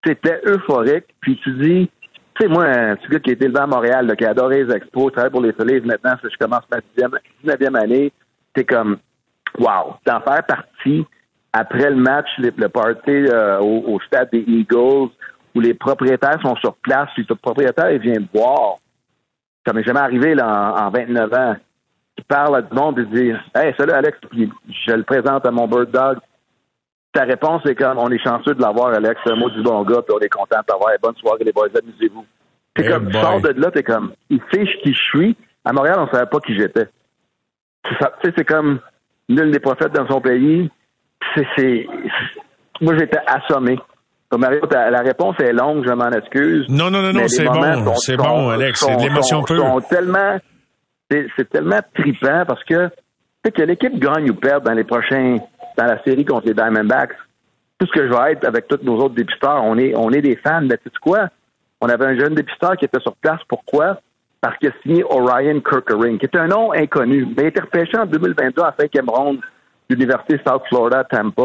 [0.06, 1.06] C'était euphorique.
[1.22, 1.90] Puis tu dis,
[2.36, 5.12] tu sais, moi, petit gars qui été élevé à Montréal, là, qui a les expos,
[5.12, 8.14] travaille pour les Phillies, maintenant, je commence ma 19e année,
[8.54, 8.98] t'es comme,
[9.58, 11.06] wow, d'en faire partie
[11.52, 15.10] après le match, le, party euh, au, stade des Eagles,
[15.56, 18.76] où les propriétaires sont sur place, puis le propriétaire, il vient boire.
[19.66, 21.56] Ça m'est jamais arrivé là, en, en 29 ans.
[22.18, 25.52] Il parle à du monde et dit Hey, salut Alex, puis je le présente à
[25.52, 26.18] mon bird dog.
[27.14, 29.84] Ta réponse est comme on est chanceux de l'avoir, Alex, c'est un mot du bon
[29.84, 30.92] gars, puis on est content de t'avoir.
[31.02, 32.26] Bonne soirée, les boys, amusez-vous.
[32.76, 35.38] T'es Eh comme, tu sors de là, t'es comme, il sait qui je suis.
[35.66, 36.88] À Montréal, on savait pas qui j'étais.
[37.84, 38.80] Tu sais, c'est comme
[39.28, 40.70] nul n'est prophète dans son pays.
[41.36, 41.88] C'est, c'est,
[42.82, 43.78] moi, j'étais assommé.
[44.30, 46.68] Comme Mario, la réponse est longue, je m'en excuse.
[46.70, 49.58] Non, non, non, non, c'est bon, c'est bon, Alex, c'est de l'émotion pure.
[49.58, 50.38] sont tellement,
[51.10, 52.90] c'est, c'est tellement trippant parce que,
[53.44, 55.38] que l'équipe gagne ou perde dans les prochains,
[55.80, 57.16] dans la série contre les Diamondbacks,
[57.80, 60.22] tout ce que je vais être avec tous nos autres dépisteurs, on est, on est
[60.22, 60.62] des fans.
[60.62, 61.30] Mais tu sais quoi?
[61.80, 63.40] On avait un jeune dépisteur qui était sur place.
[63.48, 64.02] Pourquoi?
[64.42, 67.28] Parce qu'il a signé Orion Kirkering, qui est un nom inconnu.
[67.32, 69.38] Il a été repêché en 2022 à cinquième ronde
[69.90, 71.44] de l'Université South Florida Tampa.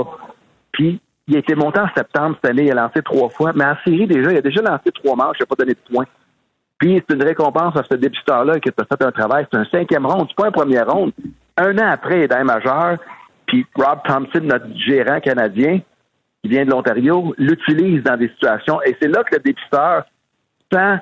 [0.73, 2.65] Puis, il a été monté en septembre cette année.
[2.65, 3.53] Il a lancé trois fois.
[3.55, 5.37] Mais en série, déjà, il a déjà lancé trois manches.
[5.39, 6.07] Il n'a pas donné de points.
[6.79, 9.47] Puis, c'est une récompense à ce dépisteur-là qui a fait un travail.
[9.53, 10.27] C'est un cinquième ronde.
[10.29, 11.13] C'est pas un premier ronde.
[11.57, 12.99] Un an après, il est dans les majeurs.
[13.47, 15.81] Puis, Rob Thompson, notre gérant canadien,
[16.43, 18.81] qui vient de l'Ontario, l'utilise dans des situations.
[18.83, 20.05] Et c'est là que le dépisteur
[20.71, 20.99] sent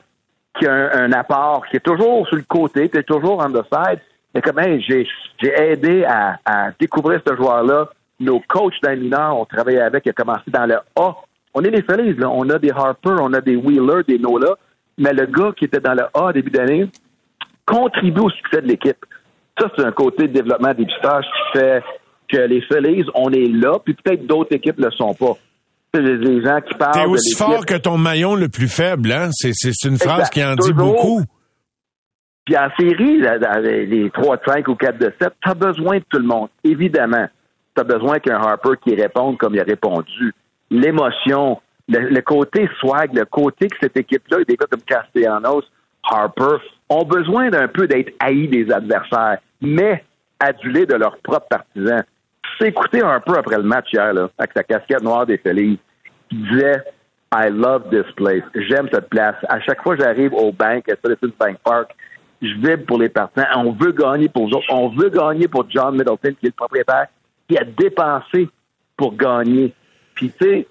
[0.57, 3.50] qu'il y a un, apport, qui est toujours sur le côté, qui est toujours on
[3.50, 4.00] the side.
[4.35, 5.07] Mais comme, hey, j'ai,
[5.42, 7.88] aidé à, découvrir ce joueur-là.
[8.20, 11.16] Nos coachs dans les ont travaillé avec, il a commencé dans le A.
[11.55, 12.31] On est des Phillies, là.
[12.31, 14.55] On a des Harper, on a des Wheeler, des Nola.
[14.96, 16.88] Mais le gars qui était dans le A début d'année
[17.66, 19.05] contribue au succès de l'équipe.
[19.59, 20.94] Ça, c'est un côté de développement des qui
[21.52, 21.83] fait
[22.33, 25.37] que les Phillies, on est là, puis peut-être d'autres équipes ne le sont pas.
[25.95, 29.29] Les gens qui parlent T'es aussi fort que ton maillon le plus faible, hein?
[29.33, 29.51] C'est,
[29.85, 30.33] une phrase Exact.
[30.33, 30.95] qui en dit Toujours.
[30.95, 31.23] beaucoup.
[32.47, 35.55] Puis en série, là, les les 3 de 5 ou 4 de 7, tu as
[35.55, 36.49] besoin de tout le monde.
[36.64, 37.27] Évidemment,
[37.77, 40.33] tu as besoin qu'un Harper qui réponde comme il a répondu.
[40.71, 45.64] L'émotion, le, le côté swag, le côté que cette équipe-là, des gars comme Castellanos,
[46.11, 46.57] Harper,
[46.88, 50.03] ont besoin d'un peu d'être haïs des adversaires, mais
[50.40, 52.03] adulés de leurs propres partisans.
[52.53, 55.79] Tu sais, écouter Harper après le match hier, là, avec sa casquette noire des Phillies,
[56.31, 56.83] il disait
[57.35, 58.43] I love this place.
[58.55, 59.37] J'aime cette place.
[59.49, 61.95] À chaque fois que j'arrive au bank, à Citizens Bank Park,
[62.43, 63.47] je vibre pour les partisans.
[63.57, 64.67] On veut gagner pour eux autres.
[64.71, 67.07] On veut gagner pour John Middleton, qui est le propriétaire,
[67.49, 68.49] qui a dépensé
[68.97, 69.73] pour gagner.
[70.15, 70.67] Puis, tu sais,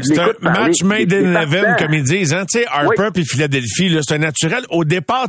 [0.00, 2.32] C'est un match made in heaven, comme ils disent.
[2.32, 2.44] Hein?
[2.50, 4.64] Tu sais, Harper puis Philadelphie, là, c'est un naturel.
[4.70, 5.26] Au départ,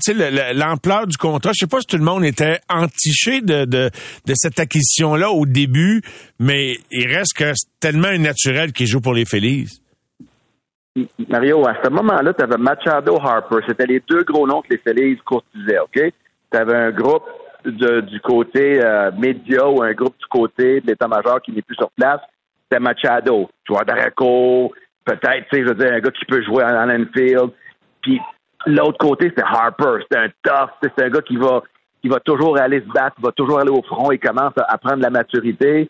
[0.53, 3.89] l'ampleur du contrat, je sais pas si tout le monde était entiché de, de,
[4.25, 6.01] de cette acquisition-là au début,
[6.39, 9.67] mais il reste que c'est tellement un naturel qui joue pour les Phillies.
[11.27, 13.57] Mario, à ce moment-là, tu avais Machado Harper.
[13.67, 15.99] C'était les deux gros noms que les Phillies courtisaient, OK?
[16.51, 17.23] Tu avais un groupe
[17.65, 21.75] de- du côté euh, média ou un groupe du côté de l'état-major qui n'est plus
[21.75, 22.19] sur place.
[22.73, 24.73] C'était Machado, joueur d'Araco,
[25.05, 27.49] peut-être, tu sais, je veux dire, un gars qui peut jouer en, en.
[28.01, 28.19] Puis
[28.65, 30.01] l'autre côté, c'était Harper.
[30.01, 30.71] C'était un tough.
[30.81, 31.61] C'est un gars qui va,
[32.01, 34.11] qui va toujours aller se battre, va toujours aller au front.
[34.11, 35.87] Il commence à, à prendre la maturité.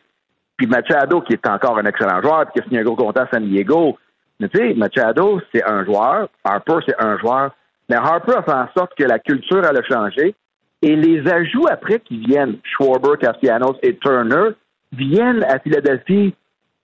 [0.58, 3.24] Puis Machado, qui est encore un excellent joueur, puis qui a signé un gros contrat
[3.24, 3.98] à San Diego.
[4.42, 6.28] Mais tu sais, Machado, c'est un joueur.
[6.44, 7.52] Harper, c'est un joueur.
[7.88, 10.36] Mais Harper a fait en sorte que la culture, elle a changé.
[10.82, 14.50] Et les ajouts après qui viennent, Schwarber, Castellanos et Turner,
[14.92, 16.36] viennent à Philadelphie,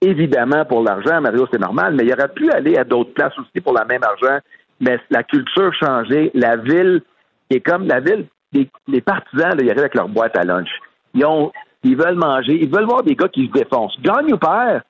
[0.02, 1.22] évidemment, pour l'argent.
[1.22, 4.04] Mario, c'est normal, mais il aurait pu aller à d'autres places aussi pour la même
[4.04, 4.40] argent.
[4.80, 6.32] Mais la culture changée.
[6.34, 7.02] La ville
[7.50, 8.26] est comme la ville.
[8.54, 10.70] Les, partisans, ils arrivent avec leur boîte à lunch.
[11.14, 11.52] Ils ont,
[11.84, 12.58] ils veulent manger.
[12.62, 14.00] Ils veulent voir des gars qui se défoncent.
[14.02, 14.82] Gagne ou perd,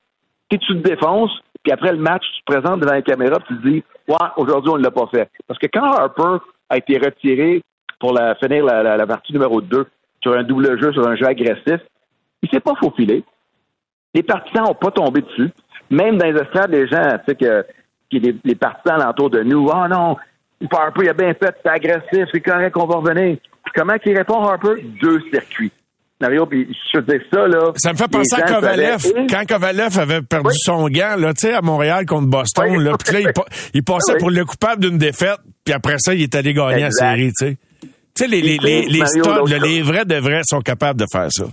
[0.50, 3.56] si tu te défonces, puis après le match, tu te présentes devant la caméra, puis
[3.56, 5.30] tu te dis, ouais, aujourd'hui, on ne l'a pas fait.
[5.46, 7.62] Parce que quand Harper a été retiré
[7.98, 9.86] pour finir la, partie numéro 2
[10.22, 11.80] sur un double jeu, sur un jeu agressif,
[12.42, 13.24] il s'est pas faufilé.
[14.14, 15.50] Les partisans n'ont pas tombé dessus.
[15.90, 17.62] Même dans les estrades, les gens, tu sais, que,
[18.12, 20.16] que les, les partisans alentour de nous, oh non,
[20.70, 23.36] Harper, il a bien fait, c'est agressif, c'est correct, on va revenir.
[23.64, 24.82] Puis comment qu'il répond, Harper?
[25.00, 25.72] Deux circuits.
[26.20, 27.72] Mario, puis je te dis ça, là.
[27.76, 29.00] Ça me fait penser à Kovalev.
[29.30, 33.14] Quand Kovalev avait perdu son gant, là, tu sais, à Montréal contre Boston, là, puis
[33.14, 34.18] là, il, pa- il passait Oui.
[34.18, 37.16] pour le coupable d'une défaite, puis après ça, il est allé gagner la Exact.
[37.16, 37.56] série, tu sais.
[37.82, 37.88] Tu
[38.24, 39.88] sais, les, les, les, les Mario, studs, l'autre là, les chose.
[39.88, 41.44] vrais de vrais sont capables de faire ça.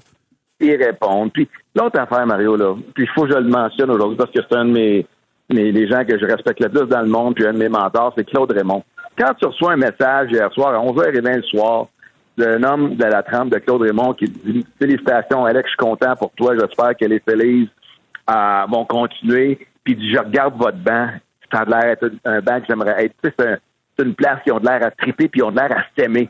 [0.59, 1.31] ils répondent.
[1.31, 1.47] Puis
[1.77, 4.57] l'autre affaire, Mario, là, puis il faut que je le mentionne aujourd'hui parce que c'est
[4.57, 5.05] un de mes,
[5.49, 7.69] mes les gens que je respecte le plus dans le monde, puis un de mes
[7.69, 8.83] mentors, c'est Claude Raymond.
[9.17, 11.87] Quand tu reçois un message hier soir à 11h20 le soir,
[12.37, 16.15] d'un homme de la trempe de Claude Raymond qui dit Félicitations, Alex, je suis content
[16.15, 16.53] pour toi.
[16.57, 17.21] J'espère que les
[18.29, 19.67] euh, vont continuer.
[19.83, 21.09] Puis dit Je regarde votre banc.
[21.51, 23.15] Ça a l'air d'être un banc que j'aimerais être.
[23.39, 25.83] C'est une place qui ont de l'air à triper puis ils ont de l'air à
[25.97, 26.29] s'aimer.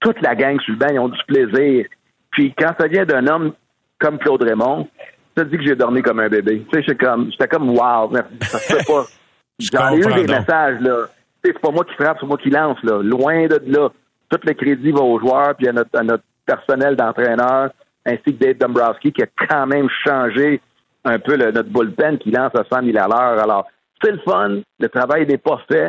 [0.00, 1.86] Toute la gang sur le banc, ils ont du plaisir.
[2.32, 3.52] Puis quand ça vient d'un homme
[3.98, 4.88] comme Claude Raymond,
[5.36, 6.64] ça dit que j'ai dormi comme un bébé.
[6.70, 8.32] Tu sais, j'étais comme, j'étais comme wow, merci.
[8.42, 9.04] Ça se fait pas.
[9.58, 10.96] J'en ai eu des messages, là.
[11.42, 13.02] Tu sais, c'est pas moi qui frappe, c'est moi qui lance, là.
[13.02, 13.88] Loin de là.
[14.30, 17.70] Tout le crédit va aux joueurs puis à notre, à notre personnel d'entraîneur,
[18.06, 20.60] ainsi que Dave Dombrowski, qui a quand même changé
[21.04, 23.42] un peu le- notre bullpen qui lance à 100 000 à l'heure.
[23.42, 23.66] Alors,
[24.02, 24.60] c'est le fun.
[24.80, 25.88] Le travail n'est pas fait.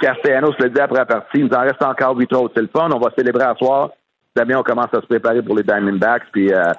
[0.00, 1.38] Castellanos le dit après la partie.
[1.38, 2.52] Il nous en reste encore huit autres.
[2.56, 2.88] C'est le fun.
[2.92, 3.90] On va célébrer à soir.
[4.34, 6.24] Damien, on commence à se préparer pour les Diamondbacks.
[6.32, 6.72] Puis, euh,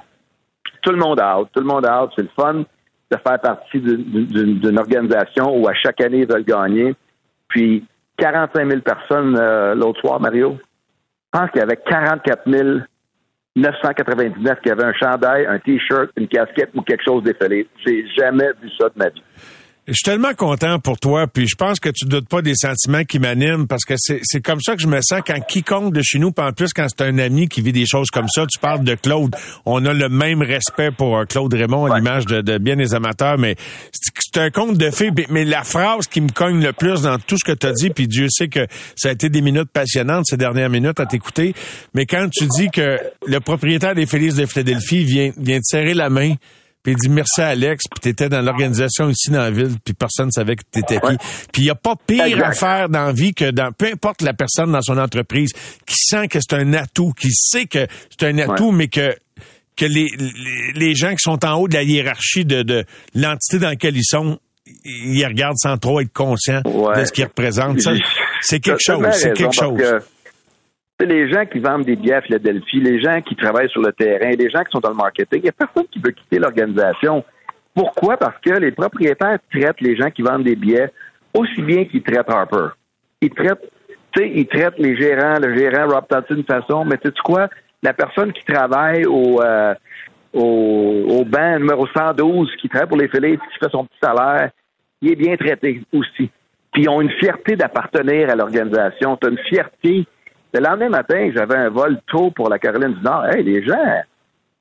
[0.82, 1.50] tout le monde out.
[1.54, 2.12] Tout le monde out.
[2.16, 2.54] C'est le fun
[3.10, 6.96] de faire partie d'une- organisation où à chaque année, ils veulent gagner.
[7.48, 7.86] Puis,
[8.18, 10.58] 45 000 personnes euh, l'autre soir, Mario.
[11.34, 12.48] Je pense qu'il y avait 44
[13.56, 17.68] 999 qui avaient un chandail, un T-shirt, une casquette ou quelque chose défilé.
[17.86, 19.24] J'ai jamais vu ça de ma vie.
[19.88, 23.06] Je suis tellement content pour toi, puis je pense que tu doutes pas des sentiments
[23.06, 26.02] qui m'animent, parce que c'est c'est comme ça que je me sens quand quiconque de
[26.02, 28.46] chez nous, puis en plus quand c'est un ami qui vit des choses comme ça,
[28.48, 29.34] tu parles de Claude,
[29.66, 32.94] on a le même respect pour euh, Claude Raymond à l'image de, de bien des
[32.96, 33.56] amateurs, mais
[33.94, 37.18] c'est un conte de fées, mais- mais la phrase qui me cogne le plus dans
[37.18, 38.68] tout ce que tu as dit, puis Dieu sait que
[38.98, 41.54] ça a été des minutes passionnantes ces dernières minutes à t'écouter,
[41.94, 45.94] mais quand tu dis que le propriétaire des Félix de Philadelphie vient, vient te serrer
[45.94, 46.34] la main,
[46.88, 49.94] puis il dit merci à Alex, puis t'étais dans l'organisation ici dans la ville, puis
[49.94, 51.18] personne ne savait que t'étais qui.
[51.52, 52.46] Puis il n'y a pas pire Exact.
[52.46, 55.52] à faire dans la vie que dans peu importe la personne dans son entreprise
[55.86, 59.14] qui sent que c'est un atout, qui sait que c'est un atout, mais que
[59.76, 63.60] que les, les, les gens qui sont en haut de la hiérarchie de, de l'entité
[63.60, 64.40] dans laquelle ils sont,
[64.86, 67.82] ils regardent sans trop être conscients de ce qu'ils représentent.
[67.82, 67.92] Ça,
[68.40, 69.78] C'est quelque chose, c'est quelque chose.
[69.78, 70.02] que,
[71.06, 74.32] les gens qui vendent des billets à Philadelphie, les gens qui travaillent sur le terrain,
[74.32, 77.24] les gens qui sont dans le marketing, il n'y a personne qui veut quitter l'organisation.
[77.76, 78.18] Pourquoi?
[78.18, 80.92] Parce que les propriétaires traitent les gens qui vendent des billets
[81.34, 82.70] aussi bien qu'ils traitent Harper.
[83.22, 83.70] Ils traitent,
[84.12, 87.14] tu sais, ils traitent les gérants, le gérant Rob Thompson d'une façon, mais tu sais
[87.24, 87.48] quoi?
[87.84, 89.76] La personne qui travaille au, euh,
[90.34, 94.50] au, au banc numéro 112, qui travaille pour les Phillies, qui fait son petit salaire,
[95.02, 96.32] il est bien traité aussi.
[96.72, 99.18] Puis ils ont une fierté d'appartenir à l'organisation.
[99.18, 100.08] Tu une fierté.
[100.54, 103.26] Le lendemain matin, j'avais un vol tôt pour la Caroline du Nord.
[103.28, 104.02] Hey, les gens,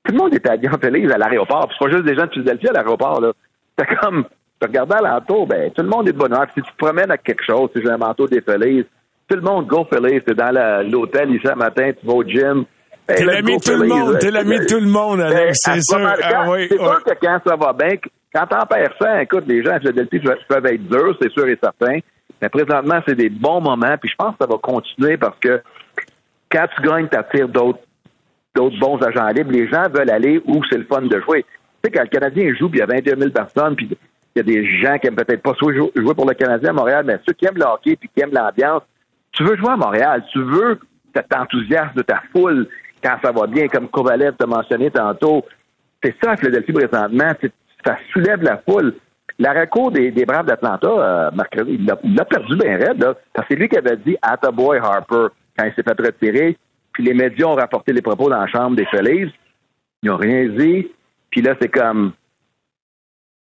[0.05, 1.69] tout le monde était en Félix à l'aéroport.
[1.69, 3.21] Puis c'est pas juste des gens de Philadelphie à l'aéroport.
[3.21, 3.33] là.
[3.79, 4.25] C'est comme,
[4.61, 6.33] tu regardais à l'entour, ben, tout le monde est de bonne.
[6.33, 8.89] Puis Si tu te promènes à quelque chose, si j'ai un manteau des Félix,
[9.29, 10.25] tout le monde go Félix.
[10.25, 10.51] T'es dans
[10.91, 12.65] l'hôtel ici le matin, tu vas au gym.
[13.09, 15.71] Hey, T'es l'ami de tout le monde, t'es l'ami de tout le monde, Alex, c'est
[15.71, 15.99] à sûr.
[15.99, 17.91] moment- Ah quand- oui, c'est sûr que quand ça va bien,
[18.35, 21.57] quand t'en perds 100, écoute, les gens à Philadelphie peuvent être durs, c'est sûr et
[21.63, 21.99] certain.
[22.41, 25.63] Mais présentement, c'est des bons moments, puis je pense que ça va continuer parce que
[26.51, 27.81] quand tu gagnes, t'attires d'autres
[28.57, 29.53] d'autres bons agents libres.
[29.53, 31.45] Les gens veulent aller où c'est le fun de jouer.
[31.45, 31.49] Tu
[31.85, 34.41] sais, quand le Canadien joue, puis il y a 21 000 personnes, puis il y
[34.41, 37.35] a des gens qui aiment peut-être pas jouer pour le Canadien à Montréal, mais ceux
[37.35, 38.83] qui aiment le hockey puis qui aiment l'ambiance,
[39.33, 40.79] tu veux jouer à Montréal, tu veux
[41.15, 42.67] cet enthousiasme de ta foule
[43.03, 45.45] quand ça va bien, comme Kovalev t'a mentionné tantôt.
[46.03, 47.33] C'est ça Philadelphie présentement,
[47.85, 48.95] ça soulève la foule.
[49.39, 53.47] La recours des, des Braves d'Atlanta, euh, mercredi, il l'a- perdu bien raide, là, parce
[53.47, 54.17] que c'est lui qui avait dit
[54.55, 55.27] «boy Harper»
[55.59, 56.57] quand il s'est fait retirer.
[56.93, 59.31] Puis les médias ont rapporté les propos dans la chambre des Phillies.
[60.03, 60.89] Ils n'ont rien dit.
[61.31, 62.13] Puis là, c'est comme...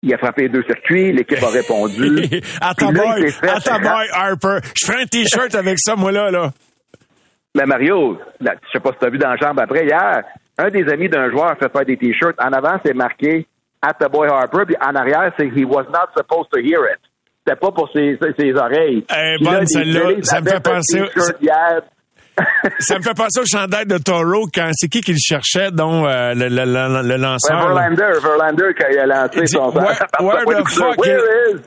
[0.03, 2.25] Il a frappé deux circuits, l'équipe a répondu.
[2.61, 4.59] à Puis ta là, il boy, s'est fait à ta boy Harper.
[4.75, 6.51] Je ferai un t-shirt avec ça, moi là, là.
[7.55, 10.23] Mais Mario, là, je sais pas si tu as vu dans la chambre après, hier,
[10.59, 12.37] un des amis d'un joueur a fait faire des t-shirts.
[12.41, 13.47] En avant, c'est marqué
[13.83, 17.01] At the boy Harper, puis en arrière, c'est He was not supposed to hear it.
[17.47, 19.05] C'était pas pour ses, ses, ses oreilles.
[19.11, 20.23] Eh, là, bonne celle-là.
[20.23, 21.09] Ça me fait penser-
[21.41, 21.81] hier.
[22.81, 26.07] Ça me fait penser au chandail de Toro quand c'est qui qui le cherchait, dont
[26.07, 27.59] euh, le, le, le, le lanceur.
[27.75, 27.89] Ouais?
[27.95, 29.71] Verlander, Verlander, quand il a lancé son...
[29.71, 29.97] where,
[30.47, 31.61] where the fuck Where is,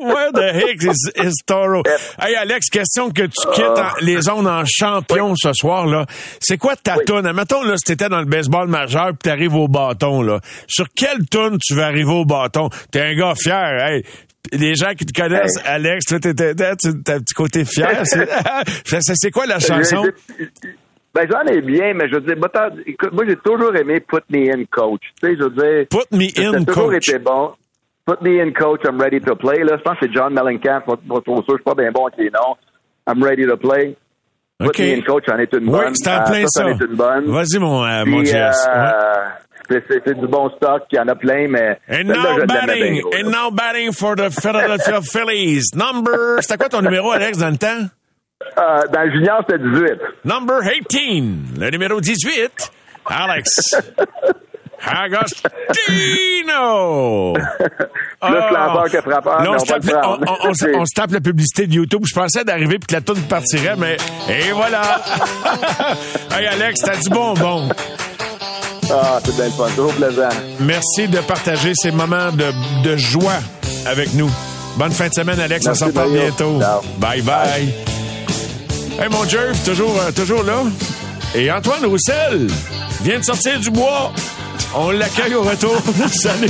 [0.00, 1.82] where the heck is, is Toro?
[2.20, 3.92] Hey Alex, question que tu quittes Ah.
[3.96, 6.06] en- les zones en champion ce soir là.
[6.40, 7.26] C'est quoi ta toune?
[7.26, 10.40] Admettons là, si t'étais dans le baseball majeur puis t'arrives au bâton là.
[10.66, 12.68] Sur quelle toune tu vas arriver au bâton?
[12.90, 14.04] T'es un gars fier, hey.
[14.52, 18.00] Les gens qui te connaissent, Alex, toi, t'es- tu- t'as un petit côté fier.
[18.04, 18.26] C'est,
[19.14, 20.02] c'est quoi la chanson?
[21.14, 22.36] Ben, j'en ai bien, mais je veux dire,
[22.86, 25.02] écoute, moi, j'ai toujours aimé Put Me In Coach.
[25.20, 25.86] Tu sais, je veux dire.
[25.90, 27.08] Put Me In a toujours Coach.
[27.08, 27.52] été bon.
[28.06, 29.62] Put Me In Coach, I'm ready to play.
[29.62, 32.06] Là, je pense que c'est John Mellencamp, pas, trop sûr, je suis pas bien bon
[32.06, 32.56] avec les noms.
[33.08, 33.96] I'm ready to play.
[34.58, 34.78] Put.
[34.78, 35.94] Me In Coach, en est une Oui, bonne.
[35.94, 36.48] c'est en plein ça.
[36.48, 36.62] ça.
[36.62, 37.30] c'en est une bonne.
[37.30, 38.50] Vas-y, mon, euh, mon euh, Ouais.
[39.88, 41.78] C'est, du bon stock, il y en a plein, mais.
[41.90, 45.70] And now je batting, bien gros, and now batting for the Philadelphia Phillies.
[45.74, 47.86] Number, c'était quoi ton numéro, Alex, dans le temps?
[48.58, 50.00] Euh, dans le junior, c'était 18.
[50.24, 52.70] Number 18, le numéro 18,
[53.06, 53.50] Alex.
[55.80, 57.34] Agostino!
[58.22, 60.54] Plus lanceur que frappeur, Là, on, tape, le on- on- on
[60.86, 62.02] se- tape la publicité de YouTube.
[62.06, 63.96] Je pensais d'arriver puis que la toune partirait, mais
[64.28, 65.00] et voilà!
[66.38, 67.68] hey Alex, t'as du bonbon.
[68.92, 69.68] Ah, c'est bien le fun.
[69.76, 70.28] Toujours plaisant.
[70.60, 73.40] Merci de partager ces moments de, de joie
[73.86, 74.30] avec nous.
[74.76, 75.64] Bonne fin de semaine, Alex.
[75.66, 76.58] Merci, on s'en parle bientôt.
[76.60, 76.80] Ciao.
[76.98, 77.74] Bye bye.
[78.98, 80.62] Hey, mon Jerv, toujours, euh, toujours là.
[81.34, 82.48] Et Antoine Roussel
[83.02, 84.12] vient de sortir du bois.
[84.74, 85.76] On l'accueille au retour.
[86.12, 86.48] Salut.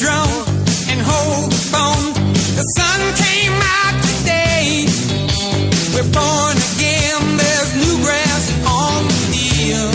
[0.00, 0.44] drone
[0.90, 2.12] and hold the phone.
[2.56, 4.86] The sun came out today.
[5.94, 7.36] We're born again.
[7.36, 9.94] There's new grass on the field.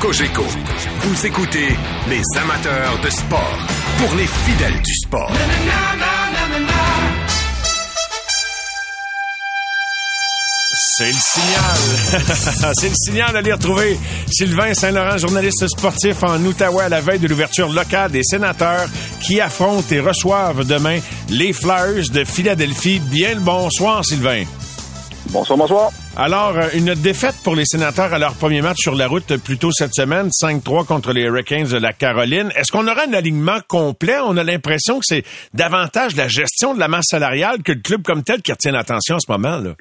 [0.00, 0.44] Cogeco,
[1.00, 1.68] vous écoutez
[2.08, 3.58] les amateurs de sport
[3.98, 5.32] pour les fidèles du sport.
[10.96, 12.72] C'est le signal.
[12.78, 13.98] C'est le signal d'aller retrouver
[14.30, 18.88] Sylvain Saint-Laurent, journaliste sportif en Outaouais à la veille de l'ouverture locale des sénateurs
[19.20, 23.00] qui affrontent et reçoivent demain les Flyers de Philadelphie.
[23.00, 24.44] Bien le bonsoir, Sylvain.
[25.30, 25.90] Bonsoir, bonsoir.
[26.20, 29.56] Alors, euh, une défaite pour les sénateurs à leur premier match sur la route plus
[29.56, 32.50] tôt cette semaine, 5-3 contre les Hurricanes de la Caroline.
[32.56, 34.16] Est-ce qu'on aura un alignement complet?
[34.24, 35.22] On a l'impression que c'est
[35.54, 39.14] davantage la gestion de la masse salariale que le club comme tel qui retient l'attention
[39.14, 39.58] en ce moment.
[39.58, 39.74] Là.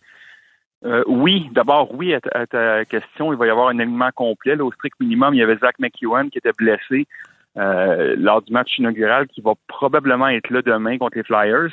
[0.86, 4.12] Euh, oui, d'abord, oui, à ta, à ta question, il va y avoir un alignement
[4.14, 4.56] complet.
[4.56, 7.08] Là, au strict minimum, il y avait Zach McEwen qui était blessé
[7.58, 11.72] euh, lors du match inaugural, qui va probablement être là demain contre les Flyers.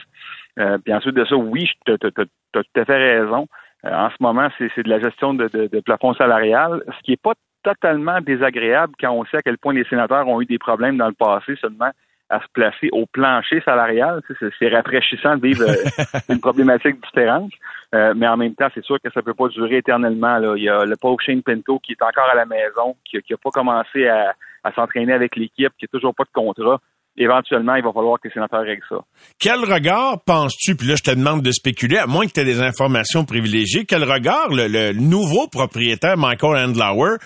[0.58, 3.46] Euh, puis ensuite de ça, oui, tu as tout à fait raison.
[3.86, 7.12] Euh, en ce moment, c'est de la gestion de, de, de plafond salarial, ce qui
[7.12, 10.58] n'est pas totalement désagréable quand on sait à quel point les sénateurs ont eu des
[10.58, 11.90] problèmes dans le passé seulement
[12.30, 14.22] à se placer au plancher salarial.
[14.58, 17.52] C'est rafraîchissant de vivre euh, une problématique différente.
[17.94, 20.38] Euh, mais en même temps, c'est sûr que ça peut pas durer éternellement.
[20.38, 20.54] Là.
[20.56, 23.36] Il y a le pauvre Shane Pinto qui est encore à la maison, qui n'a
[23.36, 26.80] pas commencé à, à s'entraîner avec l'équipe, qui n'a toujours pas de contrat.
[27.16, 28.96] Éventuellement, il va falloir que les sénateurs règlent ça.
[29.38, 32.44] Quel regard penses-tu, puis là je te demande de spéculer, à moins que tu aies
[32.44, 37.18] des informations privilégiées, quel regard le, le nouveau propriétaire Michael Andlauer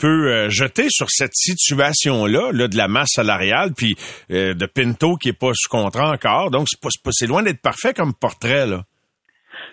[0.00, 3.96] peut euh, jeter sur cette situation-là, là, de la masse salariale, puis
[4.30, 6.50] euh, de Pinto qui est pas sous contrat encore?
[6.50, 8.82] Donc c'est pas- c'est loin d'être parfait comme portrait là.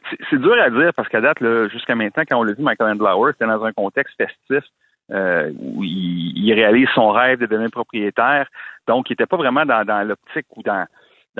[0.09, 2.61] C'est- C'est dur à dire parce qu'à date, là, jusqu'à maintenant, quand on l'a vu,
[2.63, 4.63] Michael Andlauer, c'était dans un contexte festif
[5.11, 8.47] euh, où il, il réalise son rêve de devenir propriétaire.
[8.87, 10.85] Donc, il n'était pas vraiment dans, dans l'optique ou dans,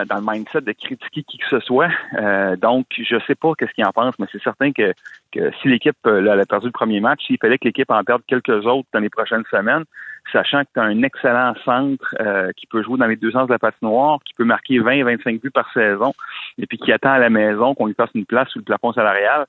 [0.03, 1.89] dans, le mindset de critiquer qui que ce soit.
[2.17, 4.93] Euh, donc, je sais pas qu'est-ce qu'il en pense, mais c'est certain que,
[5.31, 8.21] que si l'équipe euh, a perdu le premier match, s'il fallait que l'équipe en perde
[8.27, 9.85] quelques autres dans les prochaines semaines,
[10.31, 13.47] sachant que tu as un excellent centre euh, qui peut jouer dans les deux sens
[13.47, 16.13] de la patinoire, qui peut marquer 20-25 buts par saison,
[16.57, 18.91] et puis qui attend à la maison qu'on lui fasse une place sous le plafond
[18.91, 19.45] salarial,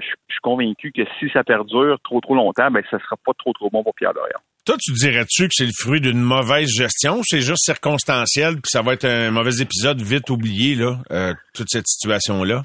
[0.00, 3.32] je je suis convaincu que si ça perdure trop trop longtemps, ben ça sera pas
[3.38, 4.38] trop trop bon pour Pierre Dorion.
[4.64, 8.70] Toi, tu dirais-tu que c'est le fruit d'une mauvaise gestion ou c'est juste circonstanciel puis
[8.70, 12.62] ça va être un mauvais épisode vite oublié là, euh, toute cette situation-là?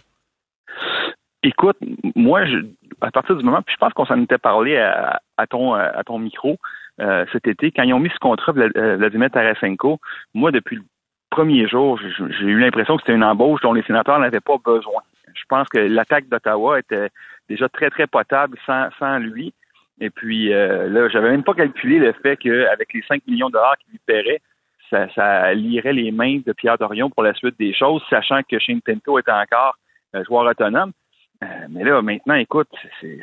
[1.43, 1.77] Écoute,
[2.15, 2.57] moi, je,
[3.01, 6.03] à partir du moment, puis je pense qu'on s'en était parlé à, à ton à
[6.03, 6.57] ton micro
[6.99, 9.99] euh, cet été, quand ils ont mis ce contrat Vla- euh, Vladimir Tarasenko,
[10.33, 10.83] moi, depuis le
[11.29, 15.01] premier jour, j'ai eu l'impression que c'était une embauche dont les sénateurs n'avaient pas besoin.
[15.49, 17.09] Je pense que l'attaque d'Ottawa était
[17.47, 19.53] déjà très, très potable sans, sans lui.
[20.01, 23.53] Et puis euh, là, j'avais même pas calculé le fait qu'avec les 5 millions de
[23.53, 24.41] dollars qu'il lui paierait,
[24.89, 28.59] ça, ça lierait les mains de Pierre Dorion pour la suite des choses, sachant que
[28.59, 29.77] Shane Pinto était encore
[30.15, 30.91] euh, joueur autonome.
[31.43, 32.69] Euh, mais là, maintenant, écoute,
[33.01, 33.19] c'est,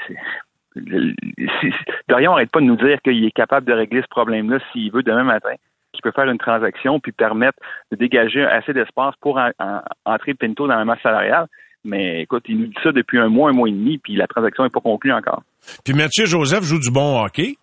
[2.08, 5.02] Dorion arrête pas de nous dire qu'il est capable de régler ce problème-là s'il veut
[5.02, 5.54] demain matin,
[5.92, 7.58] qu'il peut faire une transaction puis permettre
[7.92, 11.46] de dégager assez d'espace pour en- en- entrer Pinto dans la masse salariale.
[11.84, 14.26] Mais écoute, il nous dit ça depuis un mois, un mois et demi, puis la
[14.26, 15.42] transaction n'est pas conclue encore.
[15.84, 17.56] Puis Mathieu Joseph joue du bon hockey.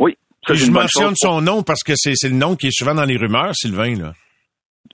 [0.00, 0.16] Oui.
[0.46, 3.04] ça, Puis je mentionne son nom parce que c'est le nom qui est souvent dans
[3.04, 3.94] les rumeurs, Sylvain.
[3.96, 4.12] Là.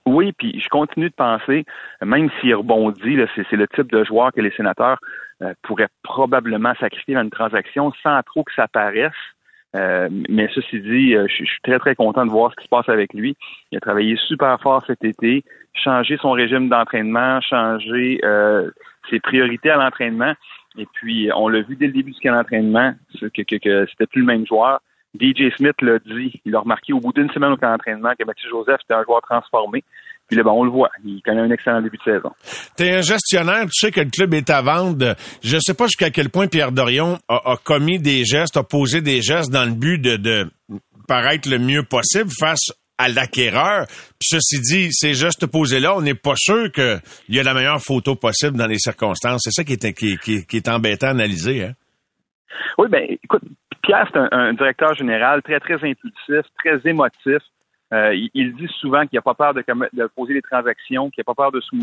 [0.05, 1.65] Oui, puis je continue de penser,
[2.03, 4.99] même s'il rebondit, c'est, le type de joueur que les sénateurs
[5.41, 9.11] euh, pourraient probablement sacrifier dans une transaction sans trop que ça paraisse.
[9.75, 12.69] Euh, mais ceci dit, euh, je suis très, très content de voir ce qui se
[12.69, 13.35] passe avec lui.
[13.71, 15.43] Il a travaillé super fort cet été,
[15.75, 18.69] changé son régime d'entraînement, changé euh,
[19.09, 20.33] ses priorités à l'entraînement.
[20.77, 24.07] Et puis, on l'a vu dès le début du camp d'entraînement que, que, que c'était
[24.07, 24.81] plus le même joueur.
[25.19, 28.25] DJ Smith l'a dit, il a remarqué au bout d'une semaine au camp d'entraînement que
[28.25, 29.83] Mathieu Joseph était un joueur transformé.
[30.27, 32.31] Puis là, ben, on le voit, il connaît un excellent début de saison.
[32.75, 35.15] T'es un gestionnaire, tu sais que le club est à vendre.
[35.43, 39.01] Je sais pas jusqu'à quel point Pierre Dorion a, a commis des gestes, a posé
[39.01, 40.49] des gestes dans le but de, de
[41.07, 43.85] paraître le mieux possible face à l'acquéreur.
[44.21, 48.15] Ceci dit, ces gestes posés-là, on n'est pas sûr qu'il y a la meilleure photo
[48.15, 49.41] possible dans les circonstances.
[49.43, 51.63] C'est ça qui est, qui, est embêtant à analyser.
[51.63, 51.73] Hein?
[52.77, 53.43] Oui, ben écoute,
[53.83, 57.41] Pierre, c'est un, directeur général très, très impulsif, très émotif.
[57.93, 61.35] Euh, il, dit souvent qu'il n'a pas peur de, poser des transactions, qu'il n'a pas
[61.35, 61.75] peur de se.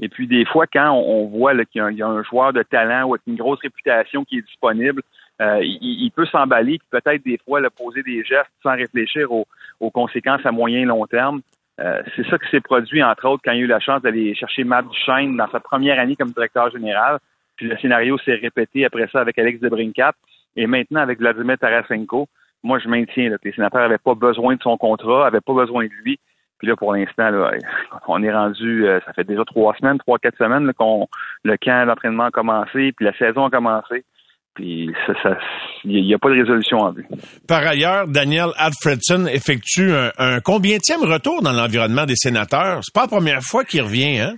[0.00, 3.14] Et puis, des fois, quand on, voit qu'il y, a un joueur de talent ou
[3.14, 5.02] avec une grosse réputation qui est disponible,
[5.40, 9.46] euh, il, peut s'emballer, puis peut-être des fois le poser des gestes sans réfléchir aux,
[9.80, 11.40] aux conséquences à moyen et long terme.
[11.80, 14.34] Euh, c'est ça qui s'est produit, entre autres, quand il a eu la chance d'aller
[14.34, 17.18] chercher Matt Duchesne dans sa première année comme directeur général.
[17.56, 20.12] Puis le scénario s'est répété après ça avec Alex Debrincat
[20.56, 22.28] et maintenant avec Vladimir Tarasenko.
[22.64, 25.84] Moi, je maintiens que les sénateurs n'avaient pas besoin de son contrat, n'avaient pas besoin
[25.84, 26.18] de lui.
[26.58, 27.30] Puis là, pour l'instant,
[28.08, 31.06] on est rendu, euh, ça fait déjà trois semaines, trois, quatre semaines qu'on
[31.44, 34.04] le camp d'entraînement a commencé, puis la saison a commencé.
[34.58, 34.90] Puis
[35.84, 37.06] il n'y a pas de résolution en vue.
[37.46, 42.80] Par ailleurs, Daniel Alfredson effectue un, un combienième retour dans l'environnement des sénateurs.
[42.82, 44.34] C'est pas la première fois qu'il revient, hein?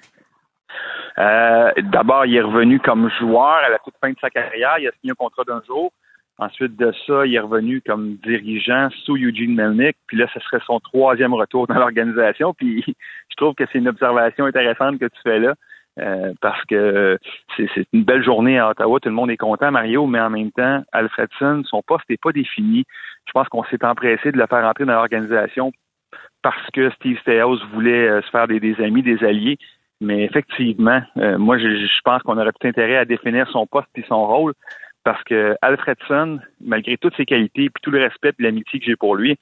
[1.18, 4.76] Euh, D'abord, il est revenu comme joueur à la toute fin de sa carrière.
[4.78, 5.90] Il a signé un contrat d'un jour.
[6.36, 9.96] Ensuite de ça, il est revenu comme dirigeant sous Eugene Melnick.
[10.06, 12.52] Puis là, ce serait son troisième retour dans l'organisation.
[12.52, 15.54] Puis je trouve que c'est une observation intéressante que tu fais là.
[16.00, 17.18] Euh, parce que
[17.56, 20.50] c'est une belle journée à Ottawa, tout le monde est content, Mario, mais en même
[20.52, 22.84] temps, Alfredson, son poste n'est pas défini.
[23.26, 25.72] Je pense qu'on s'est empressé de le faire entrer dans l'organisation
[26.42, 29.58] parce que Steve Steyhouse voulait euh, se faire des, amis, des alliés.
[30.00, 33.88] Mais effectivement, euh, moi, je, je pense qu'on aurait tout intérêt à définir son poste
[33.96, 34.54] et son rôle
[35.04, 38.96] parce que Alfredson, malgré toutes ses qualités, puis tout le respect et l'amitié que j'ai
[38.96, 39.36] pour lui,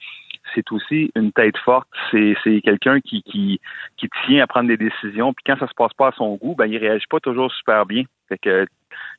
[0.55, 1.87] c'est aussi une tête forte.
[2.11, 3.59] C'est, quelqu'un qui, qui,
[3.97, 5.33] qui tient à prendre des décisions.
[5.33, 7.85] Puis quand ça se passe pas à son goût, ben il réagit pas toujours super
[7.85, 8.03] bien.
[8.27, 8.65] Fait que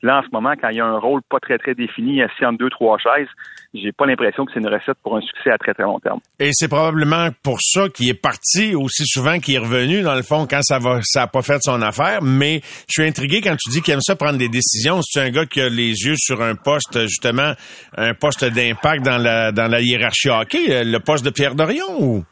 [0.03, 2.45] là, en ce moment, quand il y a un rôle pas très, très défini, assis
[2.45, 3.29] en deux, trois chaises,
[3.75, 6.19] j'ai pas l'impression que c'est une recette pour un succès à très, très long terme.
[6.39, 10.23] Et c'est probablement pour ça qu'il est parti aussi souvent qu'il est revenu, dans le
[10.23, 12.21] fond, quand ça va, ça a pas fait son affaire.
[12.23, 15.01] Mais je suis intrigué quand tu dis qu'il aime ça prendre des décisions.
[15.03, 17.53] C'est un gars qui a les yeux sur un poste, justement,
[17.97, 22.25] un poste d'impact dans la, dans la hiérarchie hockey, le poste de Pierre Dorion ou?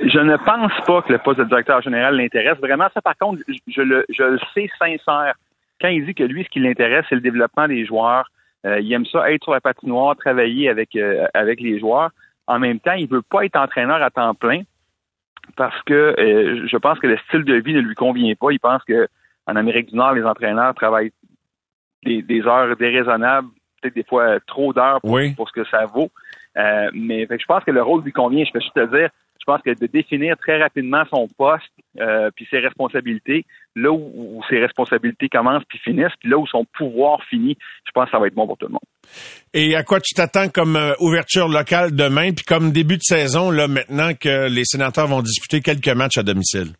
[0.00, 2.58] Je ne pense pas que le poste de directeur général l'intéresse.
[2.60, 5.34] Vraiment, ça, par contre, je le, je le sais sincère
[5.80, 8.30] quand il dit que lui, ce qui l'intéresse, c'est le développement des joueurs,
[8.66, 12.10] euh, il aime ça être sur la patinoire, travailler avec, euh, avec les joueurs.
[12.46, 14.62] En même temps, il veut pas être entraîneur à temps plein
[15.56, 18.50] parce que euh, je pense que le style de vie ne lui convient pas.
[18.50, 19.08] Il pense que
[19.46, 21.12] en Amérique du Nord, les entraîneurs travaillent
[22.04, 23.48] des, des heures déraisonnables,
[23.80, 25.34] peut-être des fois trop d'heures pour, oui.
[25.34, 26.10] pour, ce que ça vaut.
[26.56, 28.44] Mais je pense que le rôle lui convient.
[28.44, 29.08] Je peux juste te dire,
[29.38, 31.70] je pense que de définir très rapidement son poste
[32.00, 36.46] euh, puis ses responsabilités, là où, où, ses responsabilités commencent puis finissent, puis là où
[36.46, 38.80] son pouvoir finit, je pense que ça va être bon pour tout le monde.
[39.54, 43.50] Et à quoi tu t'attends comme euh, ouverture locale demain, puis comme début de saison,
[43.50, 46.72] là, maintenant que les sénateurs vont disputer quelques matchs à domicile?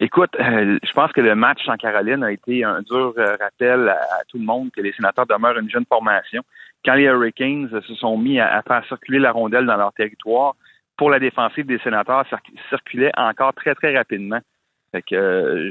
[0.00, 3.92] Écoute, euh, je pense que le match en Caroline a été un dur rappel à,
[3.92, 6.42] à, tout le monde que les sénateurs demeurent une jeune formation.
[6.84, 10.54] Quand les Hurricanes se sont mis à, faire circuler la rondelle dans leur territoire,
[10.96, 12.24] pour la défensive des sénateurs,
[12.68, 14.40] circulait encore très, très rapidement.
[14.92, 15.70] Fait que euh,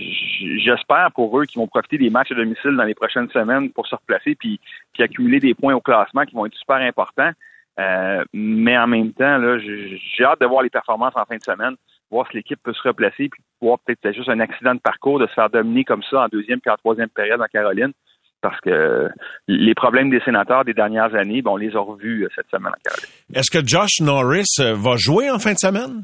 [0.58, 3.86] j'espère pour eux qu'ils vont profiter des matchs à domicile dans les prochaines semaines pour
[3.86, 4.60] se replacer puis,
[4.94, 7.32] puis accumuler des points au classement qui vont être super importants.
[7.80, 11.76] Euh, mais en même temps, j'ai hâte de voir les performances en fin de semaine,
[12.10, 15.28] voir si l'équipe peut se replacer, puis voir peut-être juste un accident de parcours de
[15.28, 17.94] se faire dominer comme ça en deuxième puis en troisième période en Caroline.
[18.42, 19.10] Parce que
[19.48, 22.74] les problèmes des sénateurs des dernières années, bon, on les a revus cette semaine.
[23.34, 26.04] Est-ce que Josh Norris euh, va jouer en fin de semaine?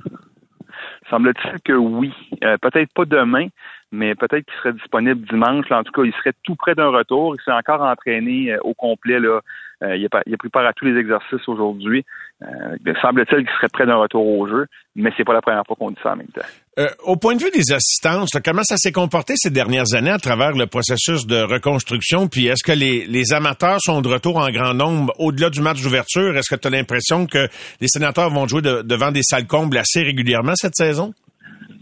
[1.10, 2.14] Semble-t-il que oui.
[2.44, 3.48] Euh, peut-être pas demain,
[3.92, 5.68] mais peut-être qu'il serait disponible dimanche.
[5.70, 7.36] Là, en tout cas, il serait tout près d'un retour.
[7.36, 9.20] Il s'est encore entraîné euh, au complet.
[9.20, 9.40] Là.
[9.84, 12.04] Euh, il, a, il, a, pris part à tous les exercices aujourd'hui.
[12.44, 15.76] Euh, semble-t-il qu'il serait près d'un retour au jeu, mais c'est pas la première fois
[15.76, 16.46] qu'on dit ça en même temps.
[16.78, 20.12] Euh, au point de vue des assistances, là, comment ça s'est comporté ces dernières années
[20.12, 22.28] à travers le processus de reconstruction?
[22.28, 25.82] Puis est-ce que les, les amateurs sont de retour en grand nombre au-delà du match
[25.82, 26.38] d'ouverture?
[26.38, 27.48] Est-ce que tu as l'impression que
[27.82, 31.14] les sénateurs vont jouer de, devant des salles combles assez régulièrement cette saison?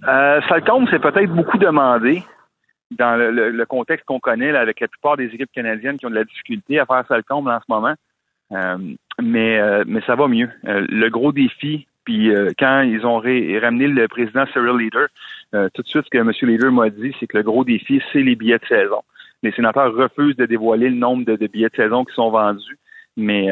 [0.07, 2.23] Euh, Salcombe, c'est peut-être beaucoup demandé
[2.91, 6.05] dans le, le, le contexte qu'on connaît là, avec la plupart des équipes canadiennes qui
[6.05, 7.95] ont de la difficulté à faire Salcombe en ce moment.
[8.51, 8.77] Euh,
[9.21, 10.49] mais, euh, mais ça va mieux.
[10.67, 15.07] Euh, le gros défi, puis quand ils ont ramené le président Cyril Leader,
[15.73, 16.31] tout de suite, ce que M.
[16.43, 19.01] Leader m'a dit, c'est que le gros défi, c'est les billets de saison.
[19.41, 22.77] Les sénateurs refusent de dévoiler le nombre de, billets de saison qui sont vendus,
[23.17, 23.47] mais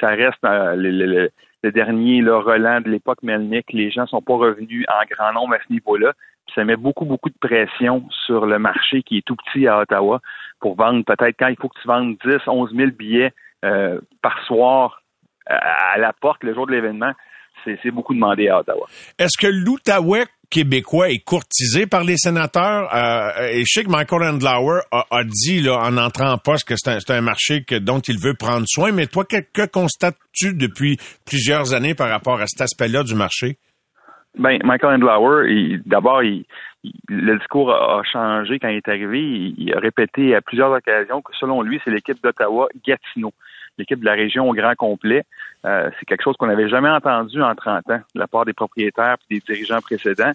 [0.00, 1.30] ça reste le,
[1.70, 3.72] dernier le relan de l'époque Melnick.
[3.72, 6.12] Les gens sont pas revenus en grand nombre à ce niveau-là.
[6.54, 10.20] Ça met beaucoup, beaucoup de pression sur le marché qui est tout petit à Ottawa
[10.60, 13.32] pour vendre peut-être quand il faut que tu vendes 10, 11 000 billets
[13.64, 15.02] euh, par soir
[15.46, 17.12] à à la porte le jour de l'événement.
[17.64, 18.86] C'est beaucoup demandé à Ottawa.
[19.18, 22.88] Est-ce que l'Outaouais québécois est courtisé par les sénateurs?
[22.94, 26.66] Euh, et je sais que Michael Andlauer a, a dit là, en entrant en poste
[26.68, 30.54] que c'est un, marché que, dont il veut prendre soin, mais toi, que, que constates-tu
[30.54, 33.58] depuis plusieurs années par rapport à cet aspect-là du marché?
[34.38, 36.44] Ben, Michael Andlauer, d'abord, il,
[36.84, 39.18] il- le discours a, a changé quand il est arrivé.
[39.20, 43.32] Il, il a répété à plusieurs occasions que selon lui, c'est l'équipe d'Ottawa Gatineau,
[43.78, 45.24] l'équipe de la région au grand complet.
[45.64, 48.52] Euh, c'est quelque chose qu'on n'avait jamais entendu en 30 ans de la part des
[48.52, 50.32] propriétaires et des dirigeants précédents.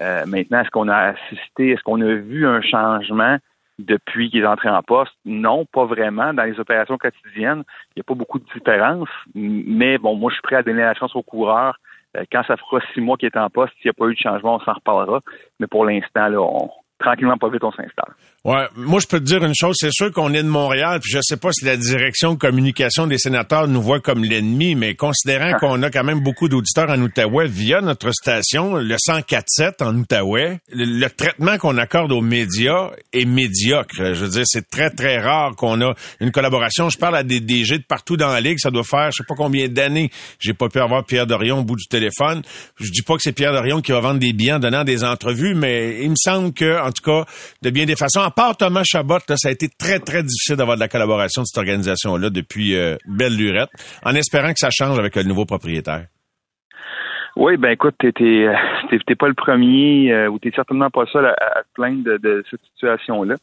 [0.00, 3.36] Euh, maintenant, est-ce qu'on a assisté, est-ce qu'on a vu un changement
[3.78, 5.12] depuis qu'il est entré en poste?
[5.24, 6.32] Non, pas vraiment.
[6.32, 9.08] Dans les opérations quotidiennes, il n'y a pas beaucoup de différence.
[9.34, 11.78] Mais bon, moi, je suis prêt à donner la chance aux coureurs.
[12.16, 14.14] Euh, quand ça fera six mois qu'il est en poste, s'il n'y a pas eu
[14.14, 15.20] de changement, on s'en reparlera.
[15.58, 16.70] Mais pour l'instant, là, on,
[17.00, 18.14] tranquillement, pas vite, on s'installe.
[18.44, 21.12] Ouais, moi je peux te dire une chose, c'est sûr qu'on est de Montréal, puis
[21.12, 24.94] je sais pas si la direction de communication des sénateurs nous voit comme l'ennemi, mais
[24.94, 29.94] considérant qu'on a quand même beaucoup d'auditeurs en Outaouais via notre station, le 104.7 en
[29.94, 34.14] Outaouais, le, le traitement qu'on accorde aux médias est médiocre.
[34.14, 36.88] Je veux dire, c'est très très rare qu'on a une collaboration.
[36.88, 39.24] Je parle à des DG de partout dans la ligue, ça doit faire je sais
[39.26, 40.10] pas combien d'années.
[40.38, 42.42] J'ai pas pu avoir Pierre Dorion au bout du téléphone.
[42.78, 45.04] Je dis pas que c'est Pierre Dorion qui va vendre des billets en donnant des
[45.04, 47.24] entrevues, mais il me semble que, en tout cas,
[47.62, 50.76] de bien des façons, à part Thomas Chabot, ça a été très, très difficile d'avoir
[50.76, 53.70] de la collaboration de cette organisation-là depuis euh, belle lurette,
[54.04, 56.06] en espérant que ça change avec le nouveau propriétaire.
[57.36, 58.48] Oui, ben écoute, t'es t'es
[59.06, 62.60] t'es pas le premier euh, ou t'es certainement pas seul à, te plaindre de, cette
[62.74, 63.36] situation-là.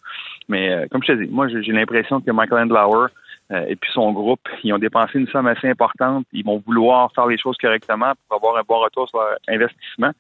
[0.50, 3.08] Mais euh, comme je te dis, moi j'ai j'ai l'impression que Michael Andlauer
[3.52, 6.26] euh, et puis son groupe, ils ont dépensé une somme assez importante.
[6.34, 10.12] Ils vont vouloir faire les choses correctement pour avoir un bon retour sur leur investissement.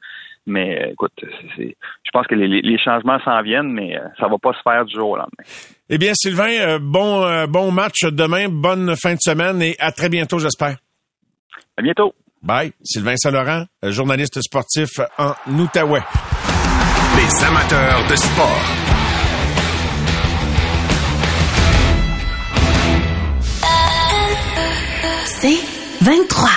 [0.47, 1.11] Mais euh, écoute,
[1.55, 4.61] c'est- je pense que les, les- changements s'en viennent, mais euh, ça va pas se
[4.63, 5.43] faire du jour au lendemain.
[5.89, 10.09] Eh bien, Sylvain, euh, bon, bon match demain, bonne fin de semaine et à très
[10.09, 10.77] bientôt, j'espère.
[11.77, 12.13] À bientôt.
[12.41, 12.71] Bye.
[12.83, 16.01] Sylvain Saint-Laurent, journaliste sportif en Outaouais.
[17.17, 19.67] Les amateurs de sport.
[25.25, 25.59] C'est
[26.01, 26.49] 23.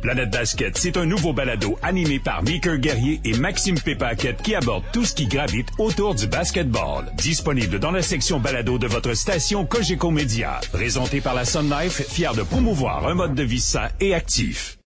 [0.00, 4.84] Planète Basket, c'est un nouveau balado animé par Meeker Guerrier et Maxime Pépaquette qui aborde
[4.92, 7.06] tout ce qui gravite autour du basketball.
[7.16, 10.60] Disponible dans la section balado de votre station Cogeco Média.
[10.72, 14.76] Présenté par la Sun Life, fier de promouvoir un mode de vie sain et actif.